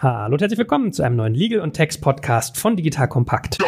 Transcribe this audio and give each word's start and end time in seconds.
Hallo 0.00 0.34
und 0.34 0.40
herzlich 0.40 0.60
willkommen 0.60 0.92
zu 0.92 1.02
einem 1.02 1.16
neuen 1.16 1.34
Legal 1.34 1.58
und 1.58 1.72
Text 1.72 2.00
Podcast 2.00 2.56
von 2.56 2.76
Digital 2.76 3.08
Kompakt. 3.08 3.58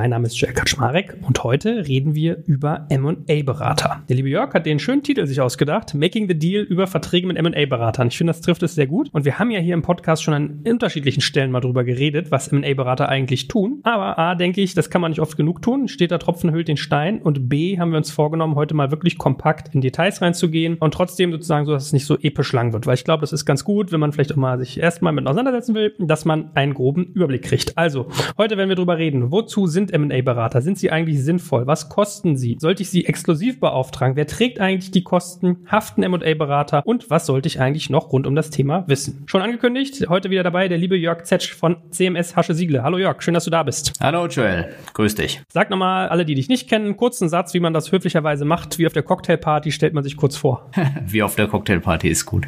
Mein 0.00 0.08
Name 0.08 0.28
ist 0.28 0.40
Joel 0.40 0.54
Kaczmarek 0.54 1.18
und 1.28 1.44
heute 1.44 1.86
reden 1.86 2.14
wir 2.14 2.42
über 2.46 2.86
M&A-Berater. 2.88 4.02
Der 4.08 4.16
liebe 4.16 4.30
Jörg 4.30 4.54
hat 4.54 4.64
den 4.64 4.78
schönen 4.78 5.02
Titel 5.02 5.26
sich 5.26 5.42
ausgedacht, 5.42 5.92
Making 5.92 6.26
the 6.26 6.38
Deal 6.38 6.62
über 6.62 6.86
Verträge 6.86 7.26
mit 7.26 7.36
M&A-Beratern. 7.36 8.08
Ich 8.08 8.16
finde, 8.16 8.30
das 8.30 8.40
trifft 8.40 8.62
es 8.62 8.74
sehr 8.74 8.86
gut. 8.86 9.10
Und 9.12 9.26
wir 9.26 9.38
haben 9.38 9.50
ja 9.50 9.60
hier 9.60 9.74
im 9.74 9.82
Podcast 9.82 10.22
schon 10.22 10.32
an 10.32 10.60
unterschiedlichen 10.66 11.20
Stellen 11.20 11.50
mal 11.50 11.60
drüber 11.60 11.84
geredet, 11.84 12.30
was 12.30 12.48
M&A-Berater 12.48 13.10
eigentlich 13.10 13.48
tun. 13.48 13.80
Aber 13.82 14.18
A, 14.18 14.36
denke 14.36 14.62
ich, 14.62 14.72
das 14.72 14.88
kann 14.88 15.02
man 15.02 15.10
nicht 15.10 15.20
oft 15.20 15.36
genug 15.36 15.60
tun. 15.60 15.86
Steht 15.86 16.12
da 16.12 16.16
Tropfen 16.16 16.50
hüllt 16.50 16.68
den 16.68 16.78
Stein. 16.78 17.20
Und 17.20 17.50
B, 17.50 17.78
haben 17.78 17.90
wir 17.90 17.98
uns 17.98 18.10
vorgenommen, 18.10 18.54
heute 18.54 18.72
mal 18.72 18.90
wirklich 18.90 19.18
kompakt 19.18 19.74
in 19.74 19.82
Details 19.82 20.22
reinzugehen 20.22 20.78
und 20.78 20.94
trotzdem 20.94 21.30
sozusagen 21.30 21.66
so, 21.66 21.72
dass 21.72 21.84
es 21.84 21.92
nicht 21.92 22.06
so 22.06 22.16
episch 22.16 22.54
lang 22.54 22.72
wird. 22.72 22.86
Weil 22.86 22.94
ich 22.94 23.04
glaube, 23.04 23.20
das 23.20 23.34
ist 23.34 23.44
ganz 23.44 23.64
gut, 23.64 23.92
wenn 23.92 24.00
man 24.00 24.12
vielleicht 24.12 24.32
auch 24.32 24.36
mal 24.36 24.58
sich 24.58 24.80
erstmal 24.80 25.12
mit 25.12 25.26
auseinandersetzen 25.26 25.74
will, 25.74 25.94
dass 25.98 26.24
man 26.24 26.52
einen 26.54 26.72
groben 26.72 27.04
Überblick 27.04 27.42
kriegt. 27.42 27.76
Also, 27.76 28.06
heute 28.38 28.56
werden 28.56 28.70
wir 28.70 28.76
drüber 28.76 28.96
reden. 28.96 29.30
Wozu 29.30 29.66
sind 29.66 29.89
sind 29.90 30.10
M&A-Berater? 30.10 30.62
Sind 30.62 30.78
sie 30.78 30.90
eigentlich 30.90 31.22
sinnvoll? 31.22 31.66
Was 31.66 31.88
kosten 31.88 32.36
sie? 32.36 32.56
Sollte 32.60 32.82
ich 32.82 32.90
sie 32.90 33.06
exklusiv 33.06 33.60
beauftragen? 33.60 34.16
Wer 34.16 34.26
trägt 34.26 34.60
eigentlich 34.60 34.90
die 34.90 35.02
Kosten? 35.02 35.58
Haften 35.66 36.02
M&A-Berater? 36.02 36.82
Und 36.84 37.10
was 37.10 37.26
sollte 37.26 37.48
ich 37.48 37.60
eigentlich 37.60 37.90
noch 37.90 38.12
rund 38.12 38.26
um 38.26 38.34
das 38.34 38.50
Thema 38.50 38.84
wissen? 38.86 39.24
Schon 39.26 39.42
angekündigt, 39.42 40.06
heute 40.08 40.30
wieder 40.30 40.42
dabei 40.42 40.68
der 40.68 40.78
liebe 40.78 40.96
Jörg 40.96 41.24
Zetsch 41.24 41.54
von 41.54 41.76
CMS 41.90 42.36
Hasche 42.36 42.54
Siegle. 42.54 42.82
Hallo 42.82 42.98
Jörg, 42.98 43.22
schön, 43.22 43.34
dass 43.34 43.44
du 43.44 43.50
da 43.50 43.62
bist. 43.62 43.94
Hallo 44.00 44.26
Joel, 44.26 44.72
grüß 44.94 45.14
dich. 45.16 45.42
Sag 45.48 45.70
nochmal 45.70 46.08
alle, 46.08 46.24
die 46.24 46.34
dich 46.34 46.48
nicht 46.48 46.68
kennen, 46.68 46.96
kurzen 46.96 47.28
Satz, 47.28 47.54
wie 47.54 47.60
man 47.60 47.72
das 47.72 47.90
höflicherweise 47.90 48.44
macht. 48.44 48.78
Wie 48.78 48.86
auf 48.86 48.92
der 48.92 49.02
Cocktailparty 49.02 49.72
stellt 49.72 49.94
man 49.94 50.04
sich 50.04 50.16
kurz 50.16 50.36
vor. 50.36 50.70
wie 51.06 51.22
auf 51.22 51.34
der 51.34 51.48
Cocktailparty 51.48 52.08
ist 52.08 52.26
gut. 52.26 52.46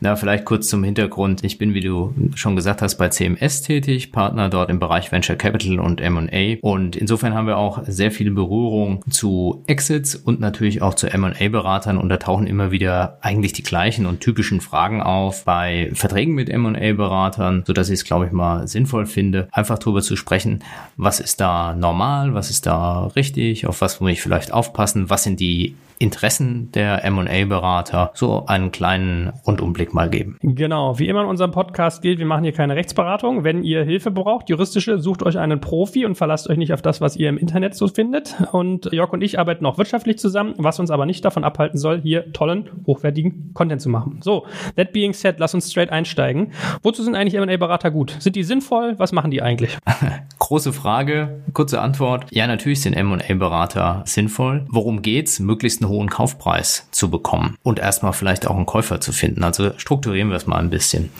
Na, 0.00 0.16
vielleicht 0.16 0.44
kurz 0.44 0.68
zum 0.68 0.84
Hintergrund. 0.84 1.42
Ich 1.44 1.58
bin, 1.58 1.74
wie 1.74 1.80
du 1.80 2.14
schon 2.34 2.56
gesagt 2.56 2.82
hast, 2.82 2.96
bei 2.96 3.08
CMS 3.08 3.62
tätig, 3.62 4.12
Partner 4.12 4.48
dort 4.48 4.70
im 4.70 4.78
Bereich 4.78 5.10
Venture 5.10 5.36
Capital 5.36 5.80
und 5.80 6.00
M&A 6.00 6.56
und 6.60 6.83
insofern 6.92 7.34
haben 7.34 7.46
wir 7.46 7.56
auch 7.56 7.82
sehr 7.86 8.10
viele 8.10 8.30
Berührung 8.30 9.02
zu 9.10 9.62
Exits 9.66 10.14
und 10.14 10.40
natürlich 10.40 10.82
auch 10.82 10.94
zu 10.94 11.12
M&A-Beratern 11.12 11.98
und 11.98 12.08
da 12.08 12.16
tauchen 12.16 12.46
immer 12.46 12.70
wieder 12.70 13.18
eigentlich 13.20 13.52
die 13.52 13.62
gleichen 13.62 14.06
und 14.06 14.20
typischen 14.20 14.60
Fragen 14.60 15.02
auf 15.02 15.44
bei 15.44 15.90
Verträgen 15.94 16.34
mit 16.34 16.48
M&A-Beratern, 16.48 17.64
so 17.66 17.72
dass 17.72 17.88
ich 17.88 18.00
es, 18.00 18.04
glaube 18.04 18.26
ich, 18.26 18.32
mal 18.32 18.68
sinnvoll 18.68 19.06
finde, 19.06 19.48
einfach 19.52 19.78
darüber 19.78 20.02
zu 20.02 20.16
sprechen, 20.16 20.60
was 20.96 21.20
ist 21.20 21.40
da 21.40 21.74
normal, 21.74 22.34
was 22.34 22.50
ist 22.50 22.66
da 22.66 23.06
richtig, 23.16 23.66
auf 23.66 23.80
was 23.80 24.00
muss 24.00 24.12
ich 24.12 24.22
vielleicht 24.22 24.52
aufpassen, 24.52 25.10
was 25.10 25.24
sind 25.24 25.40
die 25.40 25.76
Interessen 25.98 26.70
der 26.72 27.04
M&A-Berater 27.04 28.10
so 28.14 28.46
einen 28.46 28.72
kleinen 28.72 29.32
Rundumblick 29.46 29.94
mal 29.94 30.10
geben. 30.10 30.38
Genau, 30.42 30.98
wie 30.98 31.08
immer 31.08 31.22
in 31.22 31.28
unserem 31.28 31.50
Podcast 31.50 32.02
gilt, 32.02 32.18
wir 32.18 32.26
machen 32.26 32.44
hier 32.44 32.52
keine 32.52 32.76
Rechtsberatung. 32.76 33.44
Wenn 33.44 33.62
ihr 33.62 33.84
Hilfe 33.84 34.10
braucht, 34.10 34.48
juristische, 34.48 34.98
sucht 34.98 35.22
euch 35.22 35.38
einen 35.38 35.60
Profi 35.60 36.04
und 36.04 36.16
verlasst 36.16 36.48
euch 36.48 36.58
nicht 36.58 36.72
auf 36.72 36.82
das, 36.82 37.00
was 37.00 37.16
ihr 37.16 37.28
im 37.28 37.38
Internet 37.38 37.74
so 37.74 37.88
findet. 37.88 38.34
Und 38.52 38.92
Jörg 38.92 39.12
und 39.12 39.22
ich 39.22 39.38
arbeiten 39.38 39.66
auch 39.66 39.78
wirtschaftlich 39.78 40.18
zusammen, 40.18 40.54
was 40.58 40.80
uns 40.80 40.90
aber 40.90 41.06
nicht 41.06 41.24
davon 41.24 41.44
abhalten 41.44 41.78
soll, 41.78 42.00
hier 42.00 42.32
tollen, 42.32 42.68
hochwertigen 42.86 43.52
Content 43.54 43.80
zu 43.80 43.88
machen. 43.88 44.20
So, 44.22 44.46
that 44.76 44.92
being 44.92 45.12
said, 45.12 45.38
lass 45.38 45.54
uns 45.54 45.70
straight 45.70 45.90
einsteigen. 45.90 46.52
Wozu 46.82 47.02
sind 47.02 47.14
eigentlich 47.14 47.34
M&A-Berater 47.34 47.90
gut? 47.90 48.16
Sind 48.18 48.36
die 48.36 48.42
sinnvoll? 48.42 48.94
Was 48.98 49.12
machen 49.12 49.30
die 49.30 49.42
eigentlich? 49.42 49.78
Große 50.38 50.72
Frage, 50.72 51.42
kurze 51.52 51.80
Antwort. 51.80 52.26
Ja, 52.30 52.46
natürlich 52.46 52.82
sind 52.82 52.94
M&A-Berater 52.94 54.02
sinnvoll. 54.06 54.66
Worum 54.68 55.02
geht's? 55.02 55.40
Möglichst 55.40 55.80
einen 55.84 55.92
hohen 55.92 56.10
Kaufpreis 56.10 56.88
zu 56.90 57.10
bekommen 57.10 57.56
und 57.62 57.78
erstmal 57.78 58.12
vielleicht 58.12 58.46
auch 58.46 58.56
einen 58.56 58.66
Käufer 58.66 59.00
zu 59.00 59.12
finden. 59.12 59.44
Also 59.44 59.72
strukturieren 59.76 60.30
wir 60.30 60.36
es 60.36 60.46
mal 60.46 60.58
ein 60.58 60.70
bisschen. 60.70 61.10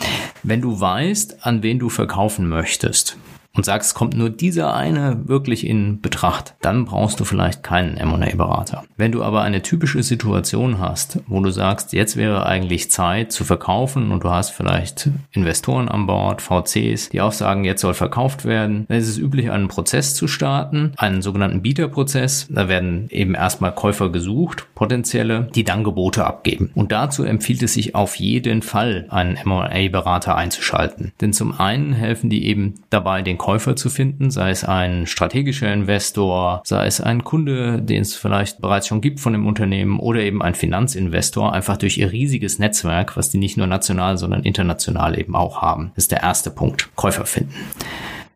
Wenn 0.43 0.61
du 0.61 0.79
weißt, 0.79 1.45
an 1.45 1.63
wen 1.63 1.79
du 1.79 1.89
verkaufen 1.89 2.47
möchtest, 2.47 3.17
und 3.55 3.65
sagst, 3.65 3.95
kommt 3.95 4.15
nur 4.15 4.29
dieser 4.29 4.73
eine 4.73 5.27
wirklich 5.27 5.65
in 5.65 6.01
Betracht, 6.01 6.55
dann 6.61 6.85
brauchst 6.85 7.19
du 7.19 7.23
vielleicht 7.23 7.63
keinen 7.63 7.97
M&A-Berater. 7.97 8.83
Wenn 8.97 9.11
du 9.11 9.23
aber 9.23 9.41
eine 9.41 9.61
typische 9.61 10.03
Situation 10.03 10.79
hast, 10.79 11.19
wo 11.27 11.41
du 11.41 11.49
sagst, 11.51 11.93
jetzt 11.93 12.17
wäre 12.17 12.45
eigentlich 12.45 12.91
Zeit 12.91 13.31
zu 13.31 13.43
verkaufen 13.43 14.11
und 14.11 14.23
du 14.23 14.29
hast 14.29 14.51
vielleicht 14.51 15.09
Investoren 15.31 15.89
an 15.89 16.05
Bord, 16.05 16.41
VCs, 16.41 17.09
die 17.09 17.21
auch 17.21 17.31
sagen, 17.31 17.63
jetzt 17.63 17.81
soll 17.81 17.93
verkauft 17.93 18.45
werden, 18.45 18.85
dann 18.87 18.97
ist 18.97 19.07
es 19.07 19.17
üblich, 19.17 19.51
einen 19.51 19.67
Prozess 19.67 20.15
zu 20.15 20.27
starten, 20.27 20.93
einen 20.97 21.21
sogenannten 21.21 21.61
Bieterprozess. 21.61 22.47
Da 22.49 22.67
werden 22.67 23.07
eben 23.09 23.35
erstmal 23.35 23.73
Käufer 23.73 24.09
gesucht, 24.09 24.67
potenzielle, 24.75 25.47
die 25.55 25.63
dann 25.63 25.83
Gebote 25.83 26.25
abgeben. 26.25 26.71
Und 26.75 26.91
dazu 26.91 27.23
empfiehlt 27.23 27.63
es 27.63 27.73
sich 27.73 27.95
auf 27.95 28.15
jeden 28.15 28.61
Fall, 28.61 29.05
einen 29.09 29.37
M&A-Berater 29.37 30.35
einzuschalten. 30.35 31.13
Denn 31.21 31.33
zum 31.33 31.59
einen 31.59 31.93
helfen 31.93 32.29
die 32.29 32.45
eben 32.45 32.75
dabei, 32.89 33.21
den 33.21 33.37
Käufer 33.45 33.75
zu 33.75 33.91
finden, 33.91 34.31
sei 34.31 34.49
es 34.49 34.63
ein 34.63 35.05
strategischer 35.05 35.71
Investor, 35.71 36.63
sei 36.65 36.87
es 36.87 36.99
ein 36.99 37.23
Kunde, 37.23 37.79
den 37.79 38.01
es 38.01 38.15
vielleicht 38.15 38.59
bereits 38.59 38.87
schon 38.87 39.01
gibt 39.01 39.19
von 39.19 39.33
dem 39.33 39.45
Unternehmen 39.45 39.99
oder 39.99 40.21
eben 40.21 40.41
ein 40.41 40.55
Finanzinvestor, 40.55 41.53
einfach 41.53 41.77
durch 41.77 41.99
ihr 41.99 42.11
riesiges 42.11 42.57
Netzwerk, 42.57 43.15
was 43.17 43.29
die 43.29 43.37
nicht 43.37 43.55
nur 43.55 43.67
national, 43.67 44.17
sondern 44.17 44.41
international 44.41 45.19
eben 45.19 45.35
auch 45.35 45.61
haben. 45.61 45.91
Das 45.93 46.05
ist 46.05 46.11
der 46.11 46.23
erste 46.23 46.49
Punkt. 46.49 46.89
Käufer 46.95 47.27
finden. 47.27 47.53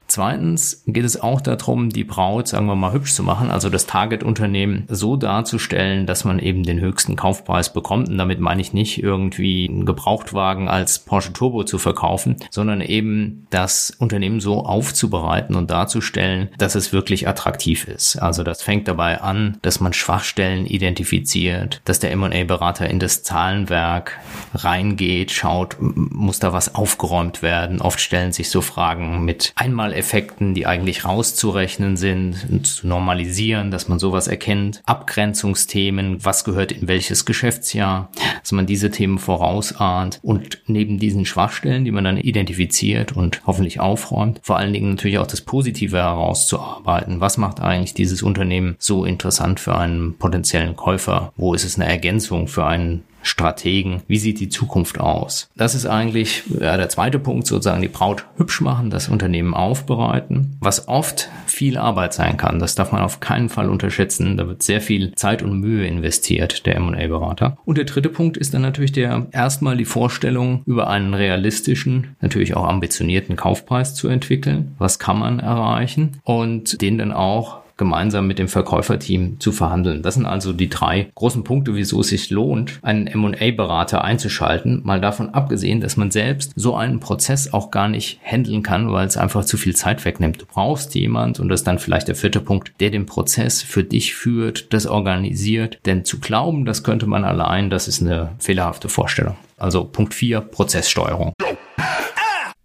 Zweitens 0.10 0.84
geht 0.88 1.06
es 1.06 1.22
auch 1.22 1.40
darum, 1.40 1.92
die 1.92 2.04
Braut, 2.04 2.48
sagen 2.48 2.66
wir 2.66 2.76
mal, 2.76 2.94
hübsch 2.94 3.14
zu 3.14 3.22
machen, 3.22 3.52
also 3.52 3.70
das 3.70 3.86
Target-Unternehmen 3.86 4.86
so 4.88 5.16
darzustellen, 5.16 6.08
dass 6.08 6.26
man 6.26 6.40
eben 6.40 6.64
den 6.64 6.80
höchsten 6.80 7.16
Kaufpreis 7.16 7.72
bekommt. 7.72 8.10
Und 8.10 8.18
damit 8.18 8.40
meine 8.40 8.60
ich 8.60 8.74
nicht 8.74 9.04
irgendwie 9.04 9.70
einen 9.70 9.86
Gebrauchtwagen 9.86 10.68
als 10.68 10.98
Porsche 10.98 11.32
Turbo 11.32 11.64
zu 11.64 11.78
verkaufen, 11.78 12.38
sondern 12.50 12.82
eben 12.82 13.46
das 13.52 13.92
Unternehmen 14.00 14.40
so 14.40 14.66
aufzubereiten 14.66 15.56
und 15.56 15.70
darzustellen, 15.70 16.50
dass 16.58 16.74
es 16.74 16.92
wirklich 16.92 17.28
attraktiv 17.28 17.88
ist. 17.88 18.16
Also 18.16 18.42
das 18.42 18.64
fängt 18.64 18.88
dabei 18.88 19.22
an, 19.22 19.58
dass 19.62 19.80
man 19.80 19.94
Schwachstellen 19.94 20.66
identifiziert, 20.66 21.82
dass 21.86 22.00
der 22.00 22.12
M&A-Berater 22.14 22.90
in 22.90 22.98
das 22.98 23.22
Zahlenwerk 23.22 24.18
reingeht, 24.56 25.30
schaut, 25.30 25.78
muss 25.80 26.40
da 26.40 26.52
was 26.52 26.74
aufgeräumt 26.74 27.44
werden. 27.44 27.80
Oft 27.80 28.00
stellen 28.00 28.32
sich 28.32 28.50
so 28.50 28.62
Fragen 28.62 29.24
mit 29.24 29.54
einmal 29.56 29.99
Effekten, 30.00 30.54
die 30.56 30.66
eigentlich 30.66 31.06
rauszurechnen 31.06 31.98
sind, 31.98 32.66
zu 32.66 32.88
normalisieren, 32.88 33.70
dass 33.70 33.88
man 33.88 34.00
sowas 34.00 34.28
erkennt, 34.28 34.82
Abgrenzungsthemen, 34.86 36.26
was 36.26 36.44
gehört 36.44 36.72
in 36.72 36.88
welches 36.88 37.26
Geschäftsjahr, 37.26 38.10
dass 38.42 38.52
man 38.52 38.66
diese 38.66 38.90
Themen 38.90 39.20
vorausahnt 39.20 40.20
und 40.24 40.60
neben 40.66 40.98
diesen 40.98 41.26
Schwachstellen, 41.26 41.86
die 41.86 41.92
man 41.92 42.06
dann 42.06 42.18
identifiziert 42.18 43.12
und 43.12 43.42
hoffentlich 43.46 43.80
aufräumt, 43.80 44.40
vor 44.42 44.58
allen 44.58 44.74
Dingen 44.74 44.92
natürlich 44.92 45.20
auch 45.20 45.28
das 45.28 45.42
Positive 45.42 45.98
herauszuarbeiten. 45.98 47.20
Was 47.20 47.38
macht 47.38 47.60
eigentlich 47.60 47.94
dieses 47.94 48.24
Unternehmen 48.24 48.76
so 48.80 49.06
interessant 49.06 49.60
für 49.60 49.76
einen 49.76 50.18
potenziellen 50.18 50.76
Käufer? 50.76 51.34
Wo 51.36 51.54
ist 51.54 51.66
es 51.66 51.76
eine 51.76 51.90
Ergänzung 51.90 52.48
für 52.48 52.66
einen 52.66 53.04
Strategen. 53.22 54.02
Wie 54.08 54.18
sieht 54.18 54.40
die 54.40 54.50
Zukunft 54.50 55.00
aus? 55.00 55.50
Das 55.56 55.76
ist 55.76 55.86
eigentlich 55.86 56.44
ja, 56.60 56.78
der 56.78 56.90
zweite 56.90 57.20
Punkt, 57.20 57.48
sozusagen 57.48 57.82
die 57.82 57.88
Braut 57.88 58.26
hübsch 58.38 58.62
machen, 58.62 58.90
das 58.90 59.10
Unternehmen 59.10 59.54
aufbereiten, 59.54 60.58
was 60.60 60.88
oft 60.88 61.30
viel 61.46 61.78
Arbeit 61.78 62.14
sein 62.14 62.38
kann. 62.38 62.60
Das 62.60 62.76
darf 62.76 62.92
man 62.92 63.02
auf 63.02 63.20
keinen 63.20 63.50
Fall 63.50 63.70
unterschätzen. 63.70 64.38
Da 64.38 64.48
wird 64.48 64.64
sehr 64.64 64.82
viel 64.82 65.14
Zeit 65.16 65.42
und 65.42 65.60
Mühe 65.60 65.86
investiert, 65.86 66.66
der 66.66 66.76
M&A-Berater. 66.76 67.58
Und 67.66 67.78
der 67.78 67.86
dritte 67.86 68.10
Punkt 68.10 68.38
ist 68.38 68.54
dann 68.54 68.62
natürlich 68.62 68.92
der 68.92 69.28
erstmal 69.32 69.78
die 69.78 69.86
Vorstellung 69.86 70.64
über 70.66 70.90
einen 70.90 71.14
realistischen, 71.14 72.16
natürlich 72.22 72.56
auch 72.56 72.68
ambitionierten 72.68 73.36
Kaufpreis 73.36 73.96
zu 73.96 74.08
entwickeln. 74.08 74.76
Was 74.78 75.00
kann 75.00 75.20
man 75.20 75.40
erreichen? 75.40 76.18
Und 76.24 76.82
den 76.82 76.98
dann 76.98 77.12
auch 77.12 77.59
gemeinsam 77.80 78.28
mit 78.28 78.38
dem 78.38 78.48
Verkäuferteam 78.48 79.40
zu 79.40 79.52
verhandeln. 79.52 80.04
Das 80.04 80.14
sind 80.14 80.28
also 80.28 80.54
die 80.54 80.70
drei 80.70 81.10
großen 81.16 81.44
Punkte, 81.44 81.74
wieso 81.74 82.02
es 82.02 82.10
sich 82.10 82.30
lohnt, 82.30 82.78
einen 82.84 83.08
M&A-Berater 83.08 84.04
einzuschalten. 84.04 84.82
Mal 84.84 85.02
davon 85.02 85.32
abgesehen, 85.32 85.82
dass 85.82 85.98
man 85.98 86.12
selbst 86.12 86.54
so 86.56 86.76
einen 86.76 87.00
Prozess 87.00 87.52
auch 87.52 87.72
gar 87.72 87.88
nicht 87.88 88.20
handeln 88.24 88.62
kann, 88.62 88.92
weil 88.92 89.08
es 89.08 89.18
einfach 89.18 89.46
zu 89.46 89.58
viel 89.58 89.76
Zeit 89.76 90.06
wegnimmt. 90.06 90.42
Du 90.42 90.46
brauchst 90.46 90.94
jemand, 90.94 91.40
und 91.40 91.50
das 91.50 91.62
ist 91.62 91.68
dann 91.68 91.80
vielleicht 91.80 92.08
der 92.08 92.16
vierte 92.16 92.42
Punkt, 92.42 92.74
der 92.80 92.92
den 92.92 93.08
Prozess 93.08 93.64
für 93.64 93.84
dich 93.84 94.14
führt, 94.14 94.74
das 94.74 94.86
organisiert. 94.86 95.80
Denn 95.86 96.06
zu 96.06 96.20
glauben, 96.20 96.66
das 96.66 96.84
könnte 96.84 97.08
man 97.08 97.24
allein, 97.24 97.72
das 97.72 97.88
ist 97.88 98.02
eine 98.02 98.36
fehlerhafte 98.38 98.90
Vorstellung. 98.90 99.38
Also 99.58 99.86
Punkt 99.86 100.14
vier 100.14 100.42
Prozesssteuerung. 100.42 101.34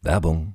Werbung 0.02 0.54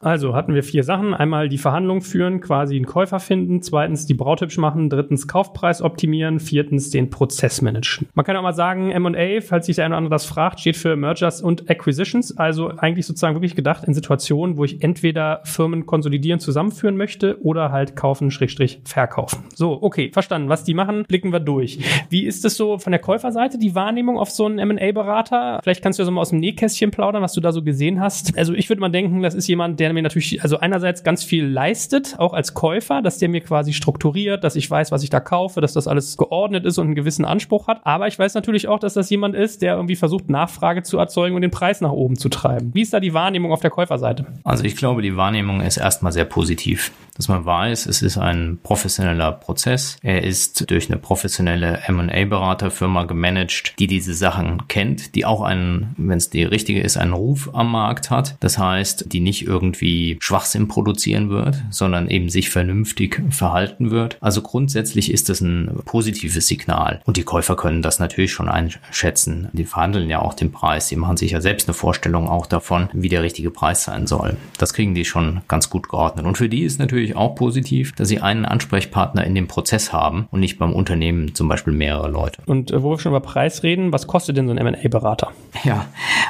Also 0.00 0.34
hatten 0.34 0.54
wir 0.54 0.62
vier 0.62 0.84
Sachen. 0.84 1.14
Einmal 1.14 1.48
die 1.48 1.58
Verhandlung 1.58 2.02
führen, 2.02 2.40
quasi 2.40 2.76
einen 2.76 2.86
Käufer 2.86 3.20
finden. 3.20 3.62
Zweitens 3.62 4.06
die 4.06 4.14
Braut 4.14 4.36
machen. 4.58 4.90
Drittens 4.90 5.26
Kaufpreis 5.26 5.80
optimieren. 5.80 6.40
Viertens 6.40 6.90
den 6.90 7.10
Prozess 7.10 7.62
managen. 7.62 8.08
Man 8.14 8.24
kann 8.24 8.36
auch 8.36 8.42
mal 8.42 8.52
sagen, 8.52 8.90
M&A, 8.90 9.40
falls 9.40 9.66
sich 9.66 9.76
der 9.76 9.86
eine 9.86 9.94
oder 9.94 9.98
andere 9.98 10.14
das 10.14 10.26
fragt, 10.26 10.60
steht 10.60 10.76
für 10.76 10.94
Mergers 10.96 11.40
und 11.40 11.70
Acquisitions. 11.70 12.36
Also 12.36 12.68
eigentlich 12.76 13.06
sozusagen 13.06 13.34
wirklich 13.34 13.54
gedacht 13.54 13.84
in 13.84 13.94
Situationen, 13.94 14.56
wo 14.56 14.64
ich 14.64 14.82
entweder 14.82 15.40
Firmen 15.44 15.86
konsolidieren, 15.86 16.38
zusammenführen 16.38 16.96
möchte 16.96 17.40
oder 17.42 17.72
halt 17.72 17.96
kaufen, 17.96 18.30
Schrägstrich 18.30 18.80
verkaufen. 18.84 19.44
So, 19.54 19.82
okay, 19.82 20.10
verstanden. 20.12 20.48
Was 20.48 20.64
die 20.64 20.74
machen, 20.74 21.04
blicken 21.08 21.32
wir 21.32 21.40
durch. 21.40 21.78
Wie 22.10 22.26
ist 22.26 22.44
es 22.44 22.56
so 22.56 22.78
von 22.78 22.92
der 22.92 23.00
Käuferseite, 23.00 23.58
die 23.58 23.74
Wahrnehmung 23.74 24.18
auf 24.18 24.30
so 24.30 24.46
einen 24.46 24.58
M&A-Berater? 24.58 25.60
Vielleicht 25.62 25.82
kannst 25.82 25.98
du 25.98 26.02
ja 26.02 26.04
so 26.04 26.10
mal 26.10 26.20
aus 26.20 26.30
dem 26.30 26.40
Nähkästchen 26.40 26.90
plaudern, 26.90 27.22
was 27.22 27.32
du 27.32 27.40
da 27.40 27.52
so 27.52 27.62
gesehen 27.62 28.00
hast. 28.00 28.36
Also 28.36 28.52
ich 28.52 28.68
würde 28.68 28.80
mal 28.80 28.90
denken, 28.90 29.22
das 29.22 29.34
ist 29.34 29.46
jemand, 29.48 29.80
der 29.80 29.85
der 29.88 29.94
mir 29.94 30.02
natürlich, 30.02 30.42
also 30.42 30.58
einerseits 30.58 31.02
ganz 31.04 31.24
viel 31.24 31.46
leistet, 31.46 32.16
auch 32.18 32.32
als 32.32 32.54
Käufer, 32.54 33.02
dass 33.02 33.18
der 33.18 33.28
mir 33.28 33.40
quasi 33.40 33.72
strukturiert, 33.72 34.44
dass 34.44 34.56
ich 34.56 34.70
weiß, 34.70 34.92
was 34.92 35.02
ich 35.02 35.10
da 35.10 35.20
kaufe, 35.20 35.60
dass 35.60 35.72
das 35.72 35.88
alles 35.88 36.16
geordnet 36.16 36.64
ist 36.64 36.78
und 36.78 36.86
einen 36.86 36.94
gewissen 36.94 37.24
Anspruch 37.24 37.66
hat. 37.68 37.80
Aber 37.84 38.06
ich 38.08 38.18
weiß 38.18 38.34
natürlich 38.34 38.68
auch, 38.68 38.78
dass 38.78 38.94
das 38.94 39.10
jemand 39.10 39.34
ist, 39.34 39.62
der 39.62 39.74
irgendwie 39.74 39.96
versucht, 39.96 40.30
Nachfrage 40.30 40.82
zu 40.82 40.98
erzeugen 40.98 41.34
und 41.34 41.42
den 41.42 41.50
Preis 41.50 41.80
nach 41.80 41.92
oben 41.92 42.16
zu 42.16 42.28
treiben. 42.28 42.70
Wie 42.74 42.82
ist 42.82 42.92
da 42.92 43.00
die 43.00 43.14
Wahrnehmung 43.14 43.52
auf 43.52 43.60
der 43.60 43.70
Käuferseite? 43.70 44.26
Also 44.44 44.64
ich 44.64 44.76
glaube, 44.76 45.02
die 45.02 45.16
Wahrnehmung 45.16 45.60
ist 45.60 45.76
erstmal 45.76 46.12
sehr 46.12 46.24
positiv 46.24 46.92
dass 47.16 47.28
man 47.28 47.44
weiß, 47.44 47.86
es 47.86 48.02
ist 48.02 48.18
ein 48.18 48.58
professioneller 48.62 49.32
Prozess. 49.32 49.96
Er 50.02 50.24
ist 50.24 50.70
durch 50.70 50.90
eine 50.90 50.98
professionelle 50.98 51.80
M&A-Beraterfirma 51.86 53.04
gemanagt, 53.04 53.74
die 53.78 53.86
diese 53.86 54.14
Sachen 54.14 54.68
kennt, 54.68 55.14
die 55.14 55.24
auch 55.24 55.42
einen, 55.42 55.94
wenn 55.96 56.18
es 56.18 56.30
die 56.30 56.44
richtige 56.44 56.80
ist, 56.80 56.96
einen 56.96 57.12
Ruf 57.12 57.50
am 57.52 57.70
Markt 57.70 58.10
hat. 58.10 58.36
Das 58.40 58.58
heißt, 58.58 59.12
die 59.12 59.20
nicht 59.20 59.46
irgendwie 59.46 60.18
Schwachsinn 60.20 60.68
produzieren 60.68 61.30
wird, 61.30 61.62
sondern 61.70 62.08
eben 62.08 62.28
sich 62.28 62.50
vernünftig 62.50 63.22
verhalten 63.30 63.90
wird. 63.90 64.18
Also 64.20 64.42
grundsätzlich 64.42 65.12
ist 65.12 65.28
das 65.28 65.40
ein 65.40 65.70
positives 65.84 66.46
Signal. 66.46 67.00
Und 67.04 67.16
die 67.16 67.22
Käufer 67.24 67.56
können 67.56 67.82
das 67.82 67.98
natürlich 67.98 68.32
schon 68.32 68.48
einschätzen. 68.48 69.48
Die 69.52 69.64
verhandeln 69.64 70.08
ja 70.08 70.20
auch 70.20 70.34
den 70.34 70.52
Preis. 70.52 70.88
Die 70.88 70.96
machen 70.96 71.16
sich 71.16 71.32
ja 71.32 71.40
selbst 71.40 71.68
eine 71.68 71.74
Vorstellung 71.74 72.28
auch 72.28 72.46
davon, 72.46 72.88
wie 72.92 73.08
der 73.08 73.22
richtige 73.22 73.50
Preis 73.50 73.84
sein 73.84 74.06
soll. 74.06 74.36
Das 74.58 74.74
kriegen 74.74 74.94
die 74.94 75.04
schon 75.04 75.42
ganz 75.48 75.70
gut 75.70 75.88
geordnet. 75.88 76.26
Und 76.26 76.38
für 76.38 76.48
die 76.48 76.62
ist 76.62 76.78
natürlich 76.78 77.05
natürlich 77.06 77.16
auch 77.16 77.34
positiv, 77.34 77.92
dass 77.92 78.08
sie 78.08 78.20
einen 78.20 78.44
Ansprechpartner 78.44 79.24
in 79.24 79.34
dem 79.34 79.46
Prozess 79.46 79.92
haben 79.92 80.28
und 80.30 80.40
nicht 80.40 80.58
beim 80.58 80.72
Unternehmen 80.72 81.34
zum 81.34 81.48
Beispiel 81.48 81.72
mehrere 81.72 82.08
Leute. 82.08 82.42
Und 82.46 82.70
äh, 82.70 82.82
wo 82.82 82.90
wir 82.90 82.98
schon 82.98 83.12
über 83.12 83.20
Preis 83.20 83.62
reden, 83.62 83.92
was 83.92 84.06
kostet 84.06 84.36
denn 84.36 84.46
so 84.46 84.54
ein 84.54 84.58
M&A-Berater? 84.58 85.32
Ja, 85.64 85.86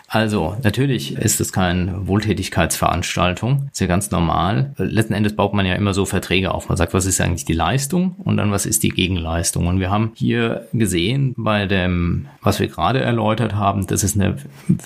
also 0.08 0.56
natürlich 0.62 1.16
ist 1.16 1.40
es 1.40 1.52
keine 1.52 2.06
Wohltätigkeitsveranstaltung, 2.06 3.68
ist 3.72 3.80
ja 3.80 3.86
ganz 3.86 4.10
normal. 4.10 4.72
Letzten 4.78 5.14
Endes 5.14 5.34
baut 5.34 5.52
man 5.52 5.66
ja 5.66 5.74
immer 5.74 5.94
so 5.94 6.06
Verträge 6.06 6.54
auf. 6.54 6.68
Man 6.68 6.76
sagt, 6.76 6.94
was 6.94 7.06
ist 7.06 7.20
eigentlich 7.20 7.44
die 7.44 7.52
Leistung 7.52 8.14
und 8.18 8.36
dann 8.36 8.52
was 8.52 8.66
ist 8.66 8.82
die 8.82 8.90
Gegenleistung. 8.90 9.66
Und 9.66 9.80
wir 9.80 9.90
haben 9.90 10.12
hier 10.14 10.68
gesehen 10.72 11.34
bei 11.36 11.66
dem, 11.66 12.26
was 12.40 12.60
wir 12.60 12.68
gerade 12.68 13.00
erläutert 13.00 13.54
haben, 13.54 13.86
dass 13.86 14.02
es 14.02 14.14
eine, 14.14 14.36